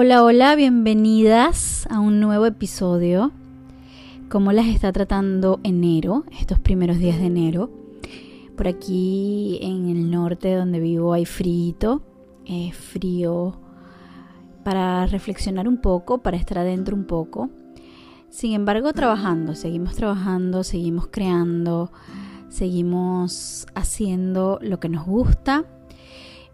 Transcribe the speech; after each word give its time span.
Hola, 0.00 0.22
hola, 0.22 0.54
bienvenidas 0.54 1.88
a 1.90 1.98
un 1.98 2.20
nuevo 2.20 2.46
episodio. 2.46 3.32
¿Cómo 4.28 4.52
las 4.52 4.66
está 4.66 4.92
tratando 4.92 5.58
enero, 5.64 6.22
estos 6.38 6.60
primeros 6.60 6.98
días 6.98 7.18
de 7.18 7.26
enero? 7.26 7.68
Por 8.56 8.68
aquí 8.68 9.58
en 9.60 9.88
el 9.88 10.08
norte 10.08 10.54
donde 10.54 10.78
vivo 10.78 11.14
hay 11.14 11.24
frío, 11.24 12.00
es 12.46 12.76
frío 12.76 13.58
para 14.62 15.04
reflexionar 15.06 15.66
un 15.66 15.80
poco, 15.80 16.18
para 16.18 16.36
estar 16.36 16.58
adentro 16.58 16.94
un 16.94 17.04
poco. 17.04 17.50
Sin 18.28 18.52
embargo, 18.52 18.92
trabajando, 18.92 19.56
seguimos 19.56 19.96
trabajando, 19.96 20.62
seguimos 20.62 21.08
creando, 21.08 21.90
seguimos 22.50 23.66
haciendo 23.74 24.60
lo 24.62 24.78
que 24.78 24.90
nos 24.90 25.04
gusta 25.04 25.64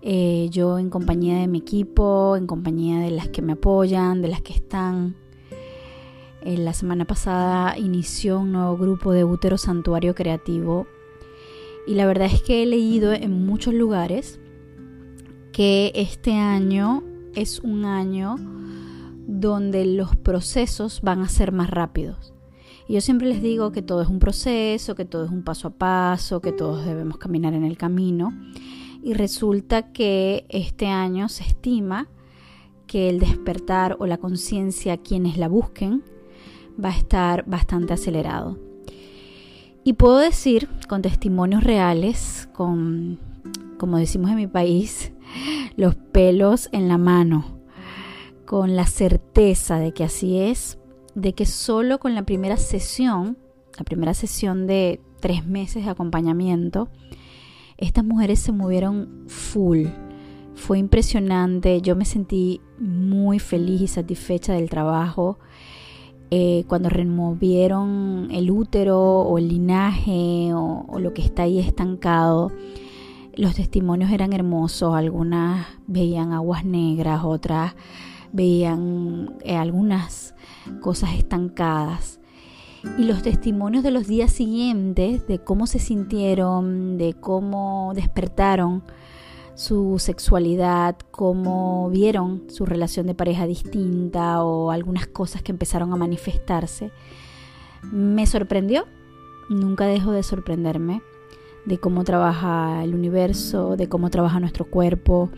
eh, 0.06 0.48
yo 0.50 0.78
en 0.78 0.90
compañía 0.90 1.38
de 1.38 1.48
mi 1.48 1.60
equipo, 1.60 2.36
en 2.36 2.46
compañía 2.46 3.00
de 3.00 3.10
las 3.10 3.28
que 3.28 3.40
me 3.40 3.52
apoyan, 3.52 4.20
de 4.20 4.28
las 4.28 4.42
que 4.42 4.52
están. 4.52 5.16
Eh, 6.42 6.58
la 6.58 6.74
semana 6.74 7.06
pasada 7.06 7.78
inició 7.78 8.40
un 8.40 8.52
nuevo 8.52 8.76
grupo 8.76 9.12
de 9.12 9.24
útero 9.24 9.56
santuario 9.56 10.14
creativo 10.14 10.86
y 11.86 11.94
la 11.94 12.04
verdad 12.04 12.28
es 12.30 12.42
que 12.42 12.62
he 12.62 12.66
leído 12.66 13.14
en 13.14 13.46
muchos 13.46 13.72
lugares 13.72 14.38
que 15.52 15.90
este 15.94 16.34
año 16.34 17.02
es 17.34 17.60
un 17.60 17.86
año 17.86 18.36
donde 19.26 19.86
los 19.86 20.16
procesos 20.16 21.00
van 21.00 21.22
a 21.22 21.30
ser 21.30 21.50
más 21.50 21.70
rápidos. 21.70 22.34
Y 22.88 22.92
yo 22.92 23.00
siempre 23.00 23.26
les 23.26 23.40
digo 23.40 23.72
que 23.72 23.80
todo 23.80 24.02
es 24.02 24.08
un 24.08 24.18
proceso, 24.18 24.94
que 24.94 25.06
todo 25.06 25.24
es 25.24 25.30
un 25.30 25.44
paso 25.44 25.68
a 25.68 25.70
paso, 25.70 26.42
que 26.42 26.52
todos 26.52 26.84
debemos 26.84 27.16
caminar 27.16 27.54
en 27.54 27.64
el 27.64 27.78
camino 27.78 28.34
y 29.04 29.12
resulta 29.12 29.92
que 29.92 30.46
este 30.48 30.86
año 30.86 31.28
se 31.28 31.44
estima 31.44 32.08
que 32.86 33.10
el 33.10 33.20
despertar 33.20 33.96
o 34.00 34.06
la 34.06 34.16
conciencia 34.16 34.96
quienes 34.96 35.36
la 35.36 35.46
busquen 35.46 36.02
va 36.82 36.88
a 36.88 36.96
estar 36.96 37.44
bastante 37.46 37.92
acelerado. 37.92 38.58
Y 39.84 39.92
puedo 39.92 40.16
decir 40.16 40.70
con 40.88 41.02
testimonios 41.02 41.62
reales, 41.62 42.48
con, 42.54 43.20
como 43.78 43.98
decimos 43.98 44.30
en 44.30 44.36
mi 44.36 44.46
país, 44.46 45.12
los 45.76 45.96
pelos 45.96 46.70
en 46.72 46.88
la 46.88 46.96
mano, 46.96 47.58
con 48.46 48.74
la 48.74 48.86
certeza 48.86 49.78
de 49.78 49.92
que 49.92 50.04
así 50.04 50.38
es, 50.38 50.78
de 51.14 51.34
que 51.34 51.44
solo 51.44 51.98
con 51.98 52.14
la 52.14 52.22
primera 52.22 52.56
sesión, 52.56 53.36
la 53.78 53.84
primera 53.84 54.14
sesión 54.14 54.66
de 54.66 55.02
tres 55.20 55.46
meses 55.46 55.84
de 55.84 55.90
acompañamiento, 55.90 56.88
estas 57.76 58.04
mujeres 58.04 58.38
se 58.38 58.52
movieron 58.52 59.24
full. 59.26 59.86
Fue 60.54 60.78
impresionante, 60.78 61.80
yo 61.80 61.96
me 61.96 62.04
sentí 62.04 62.60
muy 62.78 63.38
feliz 63.38 63.80
y 63.82 63.86
satisfecha 63.88 64.52
del 64.52 64.70
trabajo. 64.70 65.38
Eh, 66.30 66.64
cuando 66.68 66.88
removieron 66.88 68.28
el 68.30 68.50
útero 68.50 69.00
o 69.00 69.38
el 69.38 69.48
linaje 69.48 70.52
o, 70.54 70.98
lo 70.98 71.12
que 71.12 71.22
está 71.22 71.42
ahí 71.42 71.58
estancado, 71.58 72.52
los 73.34 73.56
testimonios 73.56 74.10
eran 74.10 74.32
hermosos. 74.32 74.94
Algunas 74.94 75.66
veían 75.86 76.32
aguas 76.32 76.64
negras, 76.64 77.22
otras 77.24 77.74
veían 78.32 79.36
eh, 79.44 79.56
algunas 79.56 80.34
cosas 80.80 81.14
estancadas 81.14 82.20
y 82.98 83.04
los 83.04 83.22
testimonios 83.22 83.82
de 83.82 83.90
los 83.90 84.06
días 84.06 84.32
siguientes, 84.32 85.26
de 85.26 85.38
cómo 85.38 85.66
se 85.66 85.78
sintieron, 85.78 86.98
de 86.98 87.14
cómo 87.14 87.92
despertaron 87.94 88.82
su 89.54 89.98
sexualidad, 89.98 90.96
cómo 91.10 91.88
vieron 91.90 92.44
su 92.48 92.66
relación 92.66 93.06
de 93.06 93.14
pareja 93.14 93.46
distinta 93.46 94.42
o 94.42 94.70
algunas 94.70 95.06
cosas 95.06 95.42
que 95.42 95.52
empezaron 95.52 95.92
a 95.92 95.96
manifestarse, 95.96 96.90
me 97.92 98.26
sorprendió. 98.26 98.86
Nunca 99.48 99.86
dejo 99.86 100.12
de 100.12 100.22
sorprenderme 100.22 101.02
de 101.64 101.78
cómo 101.78 102.04
trabaja 102.04 102.82
el 102.84 102.94
universo, 102.94 103.76
de 103.76 103.88
cómo 103.88 104.10
trabaja 104.10 104.40
nuestro 104.40 104.66
cuerpo 104.66 105.30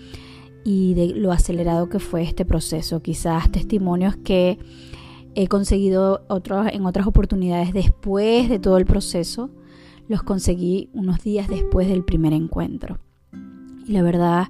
y 0.64 0.94
de 0.94 1.08
lo 1.14 1.32
acelerado 1.32 1.88
que 1.88 2.00
fue 2.00 2.22
este 2.22 2.44
proceso. 2.44 3.00
Quizás 3.00 3.50
testimonios 3.50 4.16
que 4.16 4.58
he 5.36 5.48
conseguido 5.48 6.22
en 6.72 6.86
otras 6.86 7.06
oportunidades 7.06 7.74
después 7.74 8.48
de 8.48 8.58
todo 8.58 8.78
el 8.78 8.86
proceso. 8.86 9.50
Los 10.08 10.22
conseguí 10.22 10.88
unos 10.94 11.22
días 11.22 11.46
después 11.48 11.88
del 11.88 12.04
primer 12.04 12.32
encuentro. 12.32 12.98
Y 13.86 13.92
la 13.92 14.02
verdad, 14.02 14.46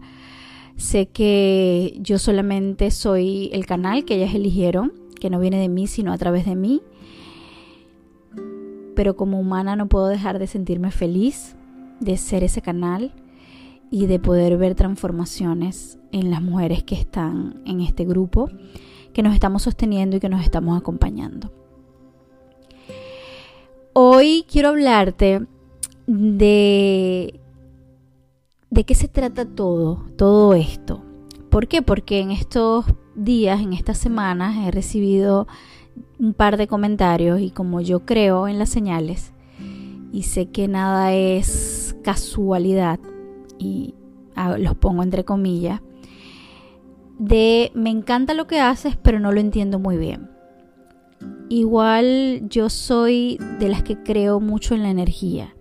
sé 0.76 1.06
que 1.06 1.98
yo 2.00 2.18
solamente 2.18 2.92
soy 2.92 3.50
el 3.52 3.66
canal 3.66 4.04
que 4.04 4.14
ellas 4.14 4.34
eligieron, 4.34 4.92
que 5.20 5.28
no 5.28 5.40
viene 5.40 5.58
de 5.58 5.68
mí, 5.68 5.88
sino 5.88 6.12
a 6.12 6.18
través 6.18 6.46
de 6.46 6.54
mí. 6.54 6.82
Pero 8.94 9.16
como 9.16 9.40
humana 9.40 9.74
no 9.74 9.88
puedo 9.88 10.06
dejar 10.06 10.38
de 10.38 10.46
sentirme 10.46 10.92
feliz 10.92 11.56
de 11.98 12.16
ser 12.16 12.44
ese 12.44 12.62
canal 12.62 13.12
y 13.90 14.06
de 14.06 14.20
poder 14.20 14.56
ver 14.56 14.74
transformaciones 14.74 15.98
en 16.12 16.30
las 16.30 16.42
mujeres 16.42 16.84
que 16.84 16.94
están 16.94 17.60
en 17.64 17.80
este 17.80 18.04
grupo 18.04 18.50
que 19.16 19.22
nos 19.22 19.32
estamos 19.32 19.62
sosteniendo 19.62 20.14
y 20.16 20.20
que 20.20 20.28
nos 20.28 20.42
estamos 20.42 20.78
acompañando. 20.78 21.50
Hoy 23.94 24.44
quiero 24.46 24.68
hablarte 24.68 25.46
de 26.06 27.40
de 28.68 28.84
qué 28.84 28.94
se 28.94 29.08
trata 29.08 29.46
todo, 29.46 30.04
todo 30.18 30.52
esto. 30.52 31.02
¿Por 31.48 31.66
qué? 31.66 31.80
Porque 31.80 32.20
en 32.20 32.30
estos 32.30 32.84
días, 33.14 33.62
en 33.62 33.72
estas 33.72 33.96
semanas, 33.96 34.54
he 34.66 34.70
recibido 34.70 35.48
un 36.18 36.34
par 36.34 36.58
de 36.58 36.66
comentarios 36.66 37.40
y 37.40 37.50
como 37.50 37.80
yo 37.80 38.00
creo 38.00 38.48
en 38.48 38.58
las 38.58 38.68
señales 38.68 39.32
y 40.12 40.24
sé 40.24 40.50
que 40.50 40.68
nada 40.68 41.14
es 41.14 41.96
casualidad 42.02 43.00
y 43.58 43.94
los 44.58 44.76
pongo 44.76 45.02
entre 45.02 45.24
comillas, 45.24 45.80
de 47.18 47.70
me 47.74 47.90
encanta 47.90 48.34
lo 48.34 48.46
que 48.46 48.60
haces, 48.60 48.96
pero 48.96 49.20
no 49.20 49.32
lo 49.32 49.40
entiendo 49.40 49.78
muy 49.78 49.96
bien. 49.96 50.30
Igual 51.48 52.42
yo 52.48 52.68
soy 52.68 53.38
de 53.58 53.68
las 53.68 53.82
que 53.82 54.02
creo 54.02 54.40
mucho 54.40 54.74
en 54.74 54.82
la 54.82 54.90
energía. 54.90 55.54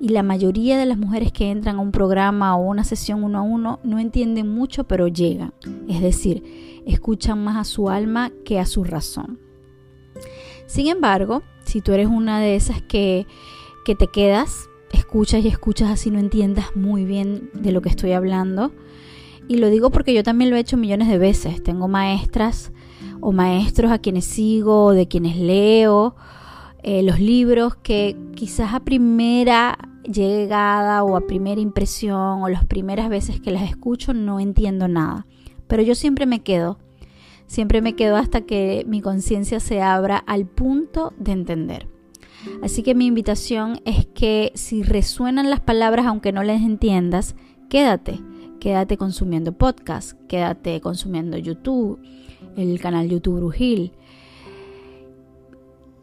Y 0.00 0.08
la 0.08 0.24
mayoría 0.24 0.78
de 0.78 0.86
las 0.86 0.98
mujeres 0.98 1.30
que 1.32 1.50
entran 1.50 1.76
a 1.76 1.80
un 1.80 1.92
programa 1.92 2.56
o 2.56 2.62
una 2.62 2.82
sesión 2.82 3.22
uno 3.22 3.38
a 3.38 3.42
uno 3.42 3.78
no 3.84 4.00
entienden 4.00 4.48
mucho, 4.48 4.84
pero 4.84 5.06
llegan. 5.06 5.54
Es 5.88 6.00
decir, 6.00 6.82
escuchan 6.86 7.44
más 7.44 7.56
a 7.56 7.64
su 7.64 7.88
alma 7.88 8.32
que 8.44 8.58
a 8.58 8.66
su 8.66 8.82
razón. 8.82 9.38
Sin 10.66 10.88
embargo, 10.88 11.42
si 11.64 11.82
tú 11.82 11.92
eres 11.92 12.08
una 12.08 12.40
de 12.40 12.56
esas 12.56 12.82
que, 12.82 13.26
que 13.84 13.94
te 13.94 14.08
quedas, 14.08 14.68
escuchas 14.92 15.44
y 15.44 15.48
escuchas 15.48 15.90
así 15.90 16.10
no 16.10 16.18
entiendas 16.18 16.74
muy 16.74 17.04
bien 17.04 17.50
de 17.54 17.70
lo 17.70 17.80
que 17.80 17.90
estoy 17.90 18.12
hablando, 18.12 18.72
y 19.48 19.56
lo 19.56 19.68
digo 19.68 19.90
porque 19.90 20.14
yo 20.14 20.22
también 20.22 20.50
lo 20.50 20.56
he 20.56 20.60
hecho 20.60 20.76
millones 20.76 21.08
de 21.08 21.18
veces. 21.18 21.62
Tengo 21.62 21.88
maestras 21.88 22.72
o 23.20 23.32
maestros 23.32 23.90
a 23.90 23.98
quienes 23.98 24.24
sigo, 24.24 24.92
de 24.92 25.08
quienes 25.08 25.36
leo 25.36 26.16
eh, 26.82 27.02
los 27.02 27.20
libros 27.20 27.76
que 27.76 28.16
quizás 28.34 28.74
a 28.74 28.80
primera 28.80 29.78
llegada 30.04 31.04
o 31.04 31.16
a 31.16 31.26
primera 31.26 31.60
impresión 31.60 32.42
o 32.42 32.48
las 32.48 32.64
primeras 32.64 33.08
veces 33.08 33.40
que 33.40 33.52
las 33.52 33.68
escucho 33.68 34.14
no 34.14 34.40
entiendo 34.40 34.88
nada. 34.88 35.26
Pero 35.68 35.82
yo 35.82 35.94
siempre 35.94 36.26
me 36.26 36.40
quedo, 36.40 36.78
siempre 37.46 37.82
me 37.82 37.94
quedo 37.94 38.16
hasta 38.16 38.42
que 38.42 38.84
mi 38.88 39.00
conciencia 39.00 39.60
se 39.60 39.80
abra 39.80 40.18
al 40.18 40.46
punto 40.46 41.12
de 41.18 41.32
entender. 41.32 41.88
Así 42.62 42.82
que 42.82 42.96
mi 42.96 43.06
invitación 43.06 43.80
es 43.84 44.06
que 44.06 44.50
si 44.56 44.82
resuenan 44.82 45.50
las 45.50 45.60
palabras 45.60 46.06
aunque 46.06 46.32
no 46.32 46.42
las 46.42 46.62
entiendas, 46.62 47.36
quédate 47.68 48.20
quédate 48.62 48.96
consumiendo 48.96 49.50
podcast, 49.50 50.12
quédate 50.28 50.80
consumiendo 50.80 51.36
YouTube, 51.36 51.98
el 52.56 52.80
canal 52.80 53.08
YouTube 53.08 53.40
Brujil. 53.40 53.90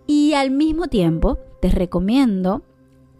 Y 0.06 0.34
al 0.34 0.52
mismo 0.52 0.88
tiempo 0.88 1.38
te 1.62 1.70
recomiendo 1.70 2.64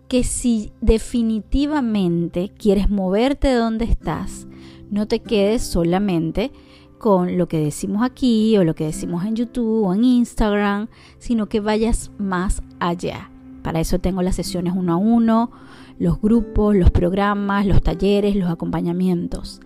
que 0.10 0.26
si 0.26 0.74
definitivamente 0.82 2.52
quieres 2.58 2.90
moverte 2.90 3.48
de 3.48 3.54
donde 3.54 3.86
estás, 3.86 4.46
no 4.92 5.08
te 5.08 5.22
quedes 5.22 5.64
solamente 5.64 6.52
con 6.98 7.38
lo 7.38 7.48
que 7.48 7.60
decimos 7.60 8.04
aquí 8.04 8.58
o 8.58 8.66
lo 8.66 8.76
que 8.76 8.88
decimos 8.88 9.24
en 9.24 9.38
YouTube 9.38 9.86
o 9.86 9.94
en 9.94 10.04
Instagram, 10.04 10.90
sino 11.18 11.48
que 11.48 11.62
vayas 11.62 12.12
más 12.18 12.62
allá. 12.82 13.32
Para 13.64 13.80
eso 13.80 14.00
tengo 14.00 14.22
las 14.22 14.36
sesiones 14.36 14.74
uno 14.76 14.94
a 14.94 14.98
uno, 14.98 15.52
los 16.00 16.20
grupos, 16.20 16.76
los 16.76 16.90
programas, 16.90 17.66
los 17.66 17.82
talleres, 17.82 18.36
los 18.36 18.50
acompañamientos. 18.50 19.60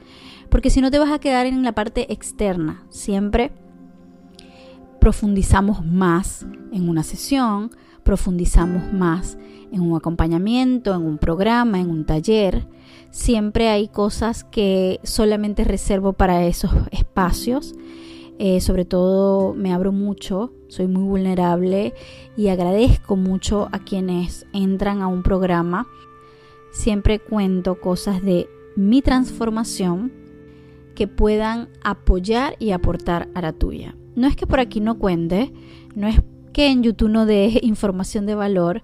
Porque 0.49 0.69
si 0.69 0.81
no 0.81 0.91
te 0.91 0.99
vas 0.99 1.11
a 1.11 1.19
quedar 1.19 1.45
en 1.45 1.63
la 1.63 1.71
parte 1.71 2.11
externa, 2.11 2.83
siempre 2.89 3.51
profundizamos 4.99 5.85
más 5.85 6.45
en 6.71 6.89
una 6.89 7.03
sesión, 7.03 7.71
profundizamos 8.03 8.91
más 8.91 9.37
en 9.71 9.81
un 9.81 9.95
acompañamiento, 9.95 10.93
en 10.93 11.03
un 11.03 11.17
programa, 11.17 11.79
en 11.79 11.89
un 11.89 12.05
taller. 12.05 12.67
Siempre 13.11 13.69
hay 13.69 13.87
cosas 13.87 14.43
que 14.43 14.99
solamente 15.03 15.63
reservo 15.63 16.13
para 16.13 16.45
esos 16.45 16.71
espacios 16.91 17.75
Eh, 18.39 18.61
sobre 18.61 18.83
todo 18.83 19.53
me 19.53 19.73
abro 19.73 19.91
mucho, 19.91 20.51
soy 20.67 20.87
muy 20.87 21.03
vulnerable 21.03 21.93
y 22.35 22.47
agradezco 22.47 23.15
mucho 23.15 23.69
a 23.71 23.79
quienes 23.79 24.47
entran 24.53 25.01
a 25.01 25.07
un 25.07 25.21
programa. 25.21 25.87
Siempre 26.73 27.19
cuento 27.19 27.79
cosas 27.79 28.23
de 28.23 28.49
mi 28.75 29.03
transformación 29.03 30.11
que 30.95 31.07
puedan 31.07 31.69
apoyar 31.83 32.55
y 32.57 32.71
aportar 32.71 33.29
a 33.35 33.41
la 33.41 33.53
tuya. 33.53 33.95
No 34.15 34.27
es 34.27 34.35
que 34.35 34.47
por 34.47 34.59
aquí 34.59 34.79
no 34.79 34.97
cuente, 34.97 35.53
no 35.95 36.07
es 36.07 36.21
que 36.51 36.71
en 36.71 36.81
YouTube 36.81 37.09
no 37.09 37.27
dé 37.27 37.59
información 37.61 38.25
de 38.25 38.33
valor, 38.33 38.81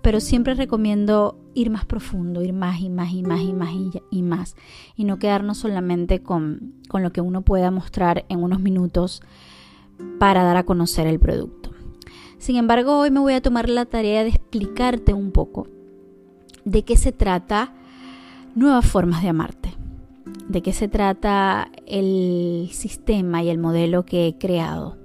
pero 0.00 0.20
siempre 0.20 0.54
recomiendo 0.54 1.38
ir 1.52 1.68
más 1.68 1.84
profundo, 1.84 2.42
ir 2.42 2.54
más 2.54 2.80
y 2.80 2.88
más 2.88 3.12
y 3.12 3.22
más 3.22 3.42
y 3.42 3.52
más 3.52 3.70
y, 4.10 4.22
más, 4.22 4.56
y 4.96 5.04
no 5.04 5.18
quedarnos 5.18 5.58
solamente 5.58 6.22
con, 6.22 6.72
con 6.88 7.02
lo 7.02 7.12
que 7.12 7.20
uno 7.20 7.42
pueda 7.42 7.70
mostrar 7.70 8.24
en 8.30 8.42
unos 8.42 8.60
minutos 8.60 9.22
para 10.18 10.42
dar 10.42 10.56
a 10.56 10.64
conocer 10.64 11.06
el 11.06 11.20
producto. 11.20 11.70
Sin 12.38 12.56
embargo, 12.56 12.98
hoy 12.98 13.10
me 13.10 13.20
voy 13.20 13.34
a 13.34 13.42
tomar 13.42 13.68
la 13.68 13.84
tarea 13.84 14.22
de 14.22 14.30
explicarte 14.30 15.12
un 15.12 15.32
poco 15.32 15.68
de 16.66 16.84
qué 16.84 16.98
se 16.98 17.12
trata 17.12 17.72
nuevas 18.54 18.84
formas 18.84 19.22
de 19.22 19.30
amarte, 19.30 19.72
de 20.48 20.60
qué 20.60 20.74
se 20.74 20.88
trata 20.88 21.70
el 21.86 22.68
sistema 22.72 23.42
y 23.42 23.48
el 23.48 23.56
modelo 23.56 24.04
que 24.04 24.26
he 24.26 24.36
creado 24.36 24.98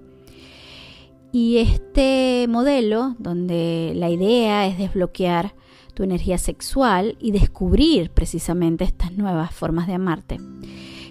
y 1.32 1.58
este 1.58 2.46
modelo, 2.50 3.16
donde 3.18 3.94
la 3.96 4.10
idea 4.10 4.68
es 4.68 4.78
desbloquear 4.78 5.56
tu 5.94 6.04
energía 6.04 6.38
sexual 6.38 7.18
y 7.20 7.32
descubrir 7.32 8.12
precisamente 8.12 8.84
estas 8.84 9.14
nuevas 9.14 9.54
formas 9.54 9.88
de 9.88 9.94
amarte, 9.94 10.38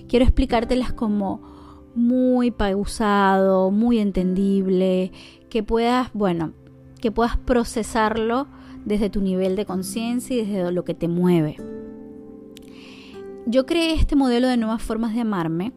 quiero 0.08 0.24
explicártelas 0.24 0.92
como 0.92 1.40
muy 1.94 2.50
pausado, 2.50 3.70
muy 3.70 3.98
entendible, 3.98 5.12
que 5.48 5.62
puedas, 5.62 6.10
bueno, 6.12 6.52
que 7.00 7.10
puedas 7.10 7.36
procesarlo 7.38 8.46
desde 8.84 9.10
tu 9.10 9.20
nivel 9.20 9.56
de 9.56 9.66
conciencia 9.66 10.36
y 10.36 10.44
desde 10.44 10.72
lo 10.72 10.84
que 10.84 10.94
te 10.94 11.08
mueve. 11.08 11.56
Yo 13.46 13.66
creé 13.66 13.94
este 13.94 14.16
modelo 14.16 14.48
de 14.48 14.56
nuevas 14.56 14.82
formas 14.82 15.14
de 15.14 15.20
amarme 15.20 15.72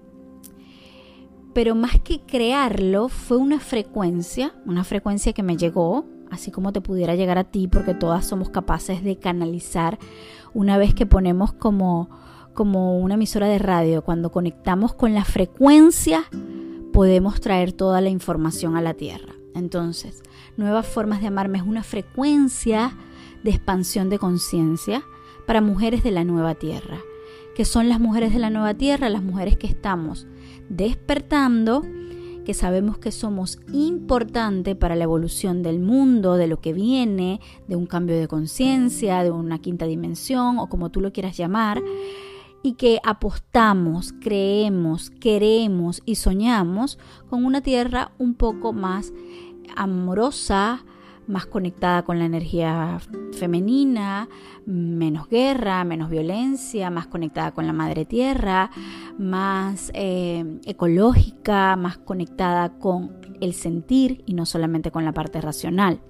pero 1.54 1.76
más 1.76 2.00
que 2.02 2.20
crearlo 2.22 3.10
fue 3.10 3.38
una 3.38 3.60
frecuencia, 3.60 4.54
una 4.66 4.84
frecuencia 4.84 5.34
que 5.34 5.44
me 5.44 5.56
llegó, 5.56 6.06
así 6.32 6.52
como 6.52 6.74
te 6.74 6.82
pudiera 6.82 7.16
llegar 7.16 7.38
a 7.38 7.44
ti, 7.44 7.68
porque 7.68 7.94
todas 7.94 8.26
somos 8.26 8.50
capaces 8.50 9.04
de 9.04 9.18
canalizar 9.18 10.00
una 10.54 10.78
vez 10.78 10.96
que 10.96 11.06
ponemos 11.06 11.54
como, 11.54 12.10
como 12.54 12.98
una 12.98 13.14
emisora 13.14 13.48
de 13.48 13.60
radio, 13.60 14.04
cuando 14.04 14.32
conectamos 14.32 14.96
con 14.96 15.14
la 15.14 15.26
frecuencia, 15.26 16.24
podemos 16.92 17.40
traer 17.40 17.72
toda 17.72 18.02
la 18.02 18.10
información 18.10 18.76
a 18.76 18.82
la 18.82 18.96
Tierra. 18.96 19.34
Entonces, 19.54 20.24
Nuevas 20.56 20.86
Formas 20.86 21.22
de 21.22 21.28
Amarme 21.28 21.58
es 21.58 21.64
una 21.64 21.84
frecuencia 21.84 22.96
de 23.44 23.50
expansión 23.50 24.10
de 24.10 24.20
conciencia 24.20 25.04
para 25.48 25.62
mujeres 25.62 26.04
de 26.04 26.12
la 26.12 26.24
nueva 26.24 26.54
Tierra, 26.54 27.00
que 27.56 27.66
son 27.66 27.90
las 27.90 28.00
mujeres 28.00 28.34
de 28.34 28.40
la 28.40 28.52
nueva 28.52 28.76
Tierra, 28.76 29.10
las 29.10 29.24
mujeres 29.24 29.58
que 29.58 29.66
estamos 29.66 30.28
despertando, 30.70 31.84
que 32.46 32.54
sabemos 32.54 33.00
que 33.00 33.12
somos 33.12 33.60
importante 33.72 34.76
para 34.76 34.96
la 34.96 35.06
evolución 35.06 35.64
del 35.64 35.80
mundo, 35.80 36.36
de 36.36 36.48
lo 36.48 36.62
que 36.62 36.74
viene, 36.74 37.40
de 37.68 37.76
un 37.76 37.88
cambio 37.88 38.20
de 38.20 38.28
conciencia, 38.28 39.24
de 39.24 39.32
una 39.32 39.60
quinta 39.60 39.86
dimensión 39.86 40.60
o 40.60 40.68
como 40.68 40.92
tú 40.92 41.02
lo 41.02 41.12
quieras 41.12 41.36
llamar, 41.36 41.82
y 42.62 42.74
que 42.74 43.00
apostamos, 43.04 44.14
creemos, 44.22 45.10
queremos 45.10 46.02
y 46.06 46.16
soñamos 46.16 46.98
con 47.30 47.44
una 47.44 47.62
tierra 47.62 48.12
un 48.20 48.36
poco 48.36 48.72
más 48.72 49.14
amorosa, 49.76 50.84
más 51.28 51.46
conectada 51.46 52.04
con 52.04 52.20
la 52.20 52.26
energía 52.26 53.00
femenina, 53.32 54.28
menos 54.66 55.30
guerra, 55.30 55.84
menos 55.84 56.10
violencia, 56.10 56.90
más 56.90 57.08
conectada 57.08 57.54
con 57.54 57.66
la 57.66 57.74
madre 57.74 58.06
tierra, 58.06 58.72
más 59.18 59.92
eh, 59.94 60.60
ecológica, 60.66 61.76
más 61.76 61.98
conectada 61.98 62.78
con 62.78 63.22
el 63.40 63.54
sentir 63.54 64.24
y 64.26 64.34
no 64.34 64.46
solamente 64.46 64.92
con 64.92 65.06
la 65.06 65.14
parte 65.14 65.42
racional. 65.42 66.02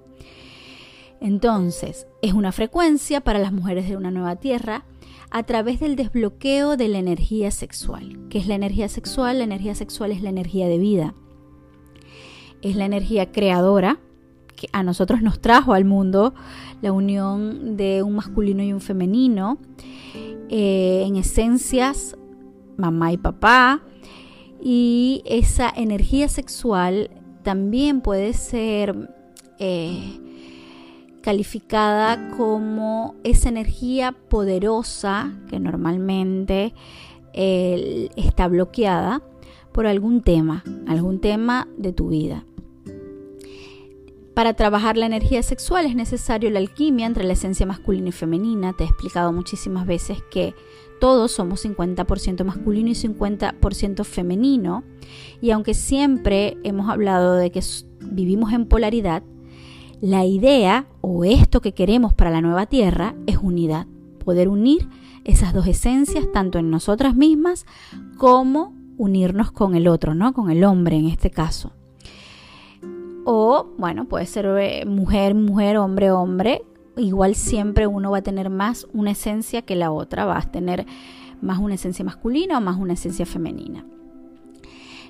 Entonces, 1.21 2.07
es 2.21 2.33
una 2.33 2.51
frecuencia 2.51 3.21
para 3.21 3.39
las 3.39 3.53
mujeres 3.53 3.87
de 3.87 3.95
una 3.95 4.11
nueva 4.11 4.35
tierra 4.35 4.83
a 5.31 5.43
través 5.43 5.79
del 5.79 5.95
desbloqueo 5.95 6.75
de 6.75 6.89
la 6.89 6.99
energía 6.99 7.49
sexual. 7.49 8.19
¿Qué 8.29 8.39
es 8.39 8.47
la 8.47 8.55
energía 8.55 8.89
sexual? 8.89 9.37
La 9.37 9.45
energía 9.45 9.73
sexual 9.73 10.11
es 10.11 10.21
la 10.21 10.29
energía 10.29 10.67
de 10.67 10.77
vida. 10.77 11.15
Es 12.63 12.75
la 12.75 12.85
energía 12.85 13.31
creadora, 13.31 13.99
que 14.55 14.67
a 14.71 14.81
nosotros 14.81 15.21
nos 15.21 15.39
trajo 15.39 15.73
al 15.73 15.85
mundo 15.85 16.33
la 16.81 16.91
unión 16.91 17.77
de 17.77 18.01
un 18.01 18.15
masculino 18.15 18.63
y 18.63 18.73
un 18.73 18.81
femenino, 18.81 19.59
eh, 20.49 21.03
en 21.05 21.15
esencias, 21.17 22.17
mamá 22.77 23.11
y 23.11 23.17
papá, 23.17 23.81
y 24.61 25.21
esa 25.25 25.69
energía 25.75 26.29
sexual 26.29 27.09
también 27.43 28.01
puede 28.01 28.33
ser 28.33 29.09
eh, 29.59 30.19
calificada 31.21 32.31
como 32.37 33.15
esa 33.23 33.49
energía 33.49 34.13
poderosa 34.29 35.33
que 35.49 35.59
normalmente 35.59 36.73
eh, 37.33 38.09
está 38.15 38.47
bloqueada 38.47 39.21
por 39.71 39.87
algún 39.87 40.21
tema, 40.21 40.63
algún 40.87 41.19
tema 41.19 41.67
de 41.77 41.93
tu 41.93 42.09
vida. 42.09 42.45
Para 44.33 44.55
trabajar 44.55 44.97
la 44.97 45.05
energía 45.05 45.43
sexual 45.43 45.85
es 45.85 45.95
necesario 45.95 46.49
la 46.49 46.57
alquimia 46.57 47.05
entre 47.05 47.23
la 47.23 47.33
esencia 47.33 47.67
masculina 47.67 48.09
y 48.09 48.11
femenina. 48.11 48.73
Te 48.73 48.83
he 48.83 48.87
explicado 48.87 49.31
muchísimas 49.31 49.85
veces 49.85 50.23
que 50.31 50.55
todos 50.99 51.31
somos 51.31 51.63
50% 51.63 52.43
masculino 52.43 52.89
y 52.89 52.93
50% 52.93 54.03
femenino. 54.03 54.83
Y 55.39 55.51
aunque 55.51 55.75
siempre 55.75 56.57
hemos 56.63 56.89
hablado 56.89 57.35
de 57.35 57.51
que 57.51 57.61
vivimos 57.99 58.53
en 58.53 58.65
polaridad, 58.65 59.21
la 60.01 60.25
idea 60.25 60.87
o 61.01 61.25
esto 61.25 61.61
que 61.61 61.73
queremos 61.73 62.13
para 62.13 62.31
la 62.31 62.41
nueva 62.41 62.65
Tierra 62.65 63.15
es 63.27 63.37
unidad. 63.37 63.85
Poder 64.25 64.49
unir 64.49 64.89
esas 65.25 65.53
dos 65.53 65.67
esencias 65.67 66.31
tanto 66.33 66.57
en 66.57 66.71
nosotras 66.71 67.15
mismas 67.15 67.67
como 68.17 68.73
unirnos 68.97 69.51
con 69.51 69.75
el 69.75 69.87
otro, 69.87 70.15
¿no? 70.15 70.33
Con 70.33 70.49
el 70.49 70.63
hombre 70.63 70.95
en 70.95 71.05
este 71.05 71.29
caso. 71.29 71.71
O, 73.25 73.67
bueno, 73.77 74.05
puede 74.05 74.25
ser 74.25 74.45
eh, 74.59 74.85
mujer, 74.85 75.35
mujer, 75.35 75.77
hombre, 75.77 76.11
hombre. 76.11 76.63
Igual 76.97 77.35
siempre 77.35 77.87
uno 77.87 78.11
va 78.11 78.19
a 78.19 78.23
tener 78.23 78.49
más 78.49 78.87
una 78.93 79.11
esencia 79.11 79.61
que 79.61 79.75
la 79.75 79.91
otra. 79.91 80.25
Va 80.25 80.37
a 80.37 80.51
tener 80.51 80.85
más 81.41 81.59
una 81.59 81.75
esencia 81.75 82.03
masculina 82.03 82.57
o 82.57 82.61
más 82.61 82.77
una 82.77 82.93
esencia 82.93 83.25
femenina. 83.25 83.85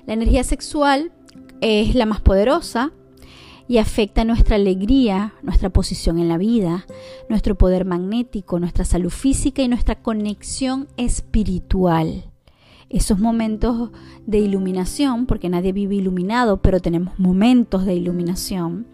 La 0.06 0.14
energía 0.14 0.44
sexual 0.44 1.12
es 1.60 1.94
la 1.94 2.06
más 2.06 2.20
poderosa 2.20 2.92
y 3.66 3.78
afecta 3.78 4.24
nuestra 4.24 4.56
alegría, 4.56 5.34
nuestra 5.42 5.70
posición 5.70 6.18
en 6.18 6.28
la 6.28 6.36
vida, 6.36 6.86
nuestro 7.28 7.54
poder 7.54 7.84
magnético, 7.84 8.60
nuestra 8.60 8.84
salud 8.84 9.10
física 9.10 9.62
y 9.62 9.68
nuestra 9.68 10.02
conexión 10.02 10.88
espiritual 10.96 12.33
esos 12.90 13.18
momentos 13.18 13.90
de 14.26 14.38
iluminación, 14.38 15.26
porque 15.26 15.48
nadie 15.48 15.72
vive 15.72 15.96
iluminado, 15.96 16.58
pero 16.58 16.80
tenemos 16.80 17.18
momentos 17.18 17.84
de 17.84 17.94
iluminación, 17.94 18.86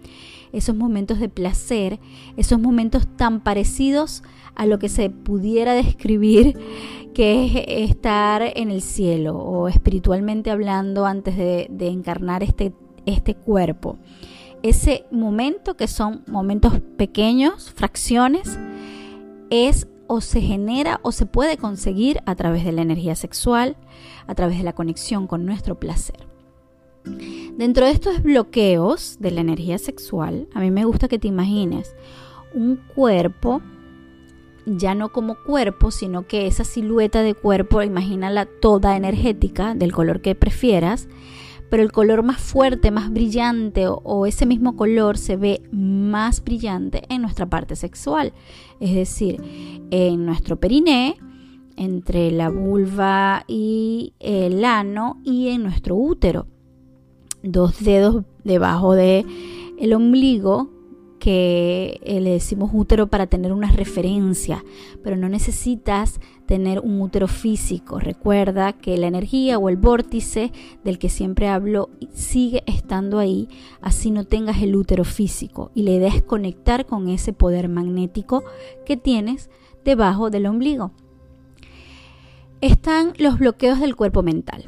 esos 0.52 0.74
momentos 0.74 1.20
de 1.20 1.28
placer, 1.28 2.00
esos 2.36 2.60
momentos 2.60 3.06
tan 3.16 3.40
parecidos 3.40 4.22
a 4.54 4.66
lo 4.66 4.78
que 4.78 4.88
se 4.88 5.10
pudiera 5.10 5.74
describir 5.74 6.56
que 7.14 7.44
es 7.44 7.90
estar 7.90 8.42
en 8.42 8.70
el 8.70 8.82
cielo 8.82 9.36
o 9.36 9.68
espiritualmente 9.68 10.50
hablando 10.50 11.06
antes 11.06 11.36
de, 11.36 11.68
encarnar 11.80 12.42
este, 12.42 12.72
este 13.06 13.34
cuerpo. 13.34 13.98
Ese 14.62 15.06
momento, 15.10 15.76
que 15.76 15.88
son 15.88 16.22
momentos 16.26 16.80
pequeños, 16.96 17.72
fracciones, 17.72 18.58
es 19.50 19.88
o 20.12 20.20
se 20.20 20.40
genera 20.40 20.98
o 21.04 21.12
se 21.12 21.24
puede 21.24 21.56
conseguir 21.56 22.20
a 22.26 22.34
través 22.34 22.64
de 22.64 22.72
la 22.72 22.82
energía 22.82 23.14
sexual, 23.14 23.76
a 24.26 24.34
través 24.34 24.58
de 24.58 24.64
la 24.64 24.72
conexión 24.72 25.28
con 25.28 25.46
nuestro 25.46 25.78
placer. 25.78 26.26
Dentro 27.56 27.86
de 27.86 27.92
estos 27.92 28.20
bloqueos 28.20 29.18
de 29.20 29.30
la 29.30 29.40
energía 29.40 29.78
sexual, 29.78 30.48
a 30.52 30.58
mí 30.58 30.72
me 30.72 30.84
gusta 30.84 31.06
que 31.06 31.20
te 31.20 31.28
imagines 31.28 31.94
un 32.52 32.80
cuerpo, 32.92 33.62
ya 34.66 34.96
no 34.96 35.12
como 35.12 35.36
cuerpo, 35.44 35.92
sino 35.92 36.26
que 36.26 36.48
esa 36.48 36.64
silueta 36.64 37.22
de 37.22 37.34
cuerpo, 37.34 37.80
imagínala 37.80 38.46
toda 38.46 38.96
energética, 38.96 39.76
del 39.76 39.92
color 39.92 40.22
que 40.22 40.34
prefieras, 40.34 41.06
pero 41.70 41.82
el 41.82 41.92
color 41.92 42.22
más 42.22 42.40
fuerte, 42.40 42.90
más 42.90 43.10
brillante 43.10 43.86
o, 43.88 44.26
ese 44.26 44.44
mismo 44.44 44.76
color 44.76 45.16
se 45.16 45.36
ve 45.36 45.62
más 45.70 46.42
brillante 46.42 47.04
en 47.08 47.22
nuestra 47.22 47.46
parte 47.46 47.76
sexual, 47.76 48.32
es 48.80 48.94
decir, 48.94 49.40
en 49.90 50.26
nuestro 50.26 50.58
periné, 50.58 51.16
entre 51.76 52.30
la 52.32 52.50
vulva 52.50 53.44
y 53.46 54.12
el 54.18 54.64
ano 54.64 55.20
y 55.24 55.48
en 55.48 55.62
nuestro 55.62 55.96
útero. 55.96 56.46
dos 57.42 57.82
dedos 57.82 58.24
debajo 58.44 58.94
de 58.94 59.24
el 59.78 59.94
ombligo 59.94 60.79
que 61.20 62.00
eh, 62.02 62.20
le 62.20 62.30
decimos 62.30 62.70
útero 62.72 63.06
para 63.06 63.28
tener 63.28 63.52
una 63.52 63.70
referencia, 63.70 64.64
pero 65.04 65.16
no 65.16 65.28
necesitas 65.28 66.18
tener 66.46 66.80
un 66.80 67.00
útero 67.00 67.28
físico. 67.28 68.00
Recuerda 68.00 68.72
que 68.72 68.96
la 68.96 69.06
energía 69.06 69.58
o 69.58 69.68
el 69.68 69.76
vórtice 69.76 70.50
del 70.82 70.98
que 70.98 71.10
siempre 71.10 71.46
hablo 71.46 71.90
sigue 72.12 72.64
estando 72.66 73.20
ahí, 73.20 73.48
así 73.80 74.10
no 74.10 74.24
tengas 74.24 74.60
el 74.62 74.74
útero 74.74 75.04
físico. 75.04 75.70
Y 75.74 75.84
la 75.84 75.92
idea 75.92 76.08
es 76.08 76.22
conectar 76.22 76.86
con 76.86 77.08
ese 77.08 77.32
poder 77.32 77.68
magnético 77.68 78.42
que 78.84 78.96
tienes 78.96 79.50
debajo 79.84 80.30
del 80.30 80.46
ombligo. 80.46 80.90
Están 82.60 83.12
los 83.18 83.38
bloqueos 83.38 83.78
del 83.78 83.94
cuerpo 83.94 84.22
mental. 84.22 84.64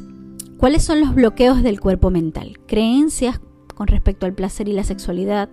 ¿Cuáles 0.59 0.85
son 0.85 1.01
los 1.01 1.15
bloqueos 1.15 1.63
del 1.63 1.81
cuerpo 1.81 2.11
mental? 2.11 2.61
Creencias 2.67 3.41
con 3.75 3.87
respecto 3.87 4.27
al 4.27 4.35
placer 4.35 4.69
y 4.69 4.73
la 4.73 4.85
sexualidad, 4.85 5.49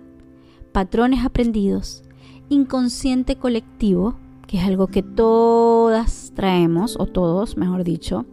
patrones 0.72 1.24
aprendidos, 1.24 2.02
inconsciente 2.48 3.36
colectivo, 3.36 4.16
que 4.46 4.58
es 4.58 4.64
algo 4.64 4.88
que 4.88 5.02
todas 5.02 6.32
traemos, 6.34 6.96
o 6.98 7.06
todos, 7.06 7.56
mejor 7.56 7.84
dicho, 7.84 8.26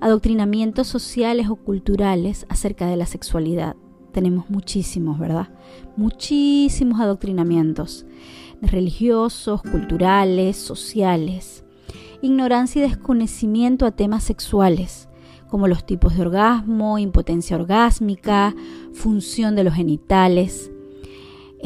adoctrinamientos 0.00 0.86
sociales 0.88 1.48
o 1.48 1.56
culturales 1.56 2.46
acerca 2.48 2.86
de 2.86 2.96
la 2.96 3.06
sexualidad. 3.06 3.76
Tenemos 4.12 4.50
muchísimos, 4.50 5.18
¿verdad? 5.18 5.48
Muchísimos 5.96 7.00
adoctrinamientos 7.00 8.06
religiosos, 8.62 9.62
culturales, 9.62 10.56
sociales. 10.56 11.64
Ignorancia 12.22 12.84
y 12.84 12.88
desconocimiento 12.88 13.86
a 13.86 13.90
temas 13.90 14.24
sexuales, 14.24 15.08
como 15.48 15.68
los 15.68 15.84
tipos 15.84 16.16
de 16.16 16.22
orgasmo, 16.22 16.98
impotencia 16.98 17.56
orgásmica, 17.56 18.54
función 18.94 19.54
de 19.54 19.64
los 19.64 19.74
genitales, 19.74 20.72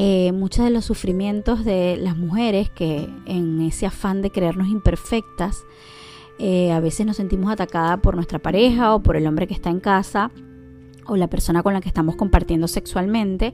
eh, 0.03 0.33
muchos 0.33 0.65
de 0.65 0.71
los 0.71 0.87
sufrimientos 0.87 1.63
de 1.63 1.99
las 1.99 2.17
mujeres 2.17 2.71
que 2.71 3.07
en 3.27 3.61
ese 3.61 3.85
afán 3.85 4.23
de 4.23 4.31
creernos 4.31 4.69
imperfectas, 4.69 5.67
eh, 6.39 6.73
a 6.73 6.81
veces 6.81 7.05
nos 7.05 7.19
sentimos 7.19 7.53
atacadas 7.53 8.01
por 8.01 8.15
nuestra 8.15 8.39
pareja 8.39 8.95
o 8.95 9.03
por 9.03 9.17
el 9.17 9.27
hombre 9.27 9.47
que 9.47 9.53
está 9.53 9.69
en 9.69 9.79
casa 9.79 10.31
o 11.05 11.17
la 11.17 11.29
persona 11.29 11.63
con 11.63 11.75
la 11.75 11.83
que 11.83 11.89
estamos 11.91 12.17
compartiendo 12.17 12.67
sexualmente 12.67 13.53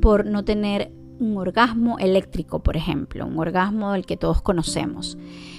por 0.00 0.24
no 0.24 0.46
tener 0.46 0.92
un 1.18 1.36
orgasmo 1.36 1.98
eléctrico, 1.98 2.62
por 2.62 2.78
ejemplo, 2.78 3.26
un 3.26 3.38
orgasmo 3.38 3.92
del 3.92 4.06
que 4.06 4.16
todos 4.16 4.40
conocemos 4.40 5.18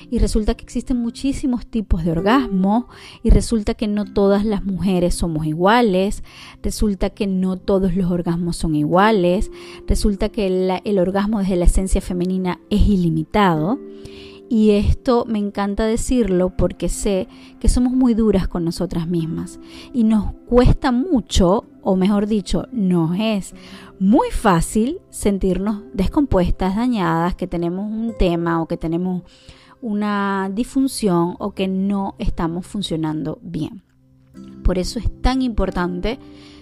y 0.09 0.19
resulta 0.19 0.55
que 0.55 0.63
existen 0.63 0.97
muchísimos 0.97 1.65
tipos 1.67 2.03
de 2.03 2.11
orgasmo 2.11 2.87
y 3.23 3.29
resulta 3.29 3.73
que 3.73 3.87
no 3.87 4.05
todas 4.05 4.45
las 4.45 4.63
mujeres 4.63 5.15
somos 5.15 5.45
iguales, 5.45 6.23
resulta 6.63 7.09
que 7.09 7.27
no 7.27 7.57
todos 7.57 7.95
los 7.95 8.09
orgasmos 8.09 8.57
son 8.57 8.75
iguales, 8.75 9.51
resulta 9.87 10.29
que 10.29 10.47
el, 10.83 10.99
orgasmo 10.99 11.39
desde 11.39 11.55
la 11.55 11.65
esencia 11.65 12.01
femenina 12.01 12.59
es 12.69 12.87
ilimitado. 12.87 13.79
Y 14.49 14.71
esto 14.71 15.25
me 15.27 15.39
encanta 15.39 15.85
decirlo 15.85 16.55
porque 16.55 16.87
sé 16.87 17.27
que 17.59 17.67
somos 17.67 17.91
muy 17.91 18.13
duras 18.13 18.47
con 18.47 18.63
nosotras 18.63 19.05
mismas 19.05 19.59
y 19.93 20.05
nos 20.05 20.31
cuesta 20.47 20.93
mucho, 20.93 21.65
o 21.81 21.97
mejor 21.97 22.27
dicho, 22.27 22.65
nos 22.71 23.19
es 23.19 23.53
muy 23.99 24.29
fácil 24.31 25.01
sentirnos 25.09 25.81
descompuestas, 25.93 26.77
dañadas, 26.77 27.35
que 27.35 27.45
tenemos 27.45 27.91
un 27.91 28.13
tema 28.17 28.61
o 28.61 28.67
que 28.67 28.77
tenemos 28.77 29.23
una 29.81 30.49
disfunción 30.53 31.35
o 31.39 31.51
que 31.51 31.67
no 31.67 32.15
estamos 32.19 32.65
funcionando 32.65 33.39
bien. 33.41 33.83
Por 34.63 34.77
eso 34.77 34.99
es 34.99 35.09
tan 35.21 35.41
importante 35.41 36.19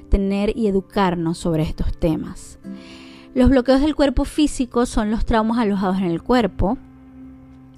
tener 0.10 0.56
y 0.56 0.68
educarnos 0.68 1.38
sobre 1.38 1.64
estos 1.64 1.98
temas. 1.98 2.60
Los 3.34 3.50
bloqueos 3.50 3.82
del 3.82 3.96
cuerpo 3.96 4.26
físico 4.26 4.86
son 4.86 5.12
los 5.12 5.26
traumas 5.26 5.58
alojados 5.58 5.98
en 5.98 6.06
el 6.06 6.22
cuerpo, 6.22 6.78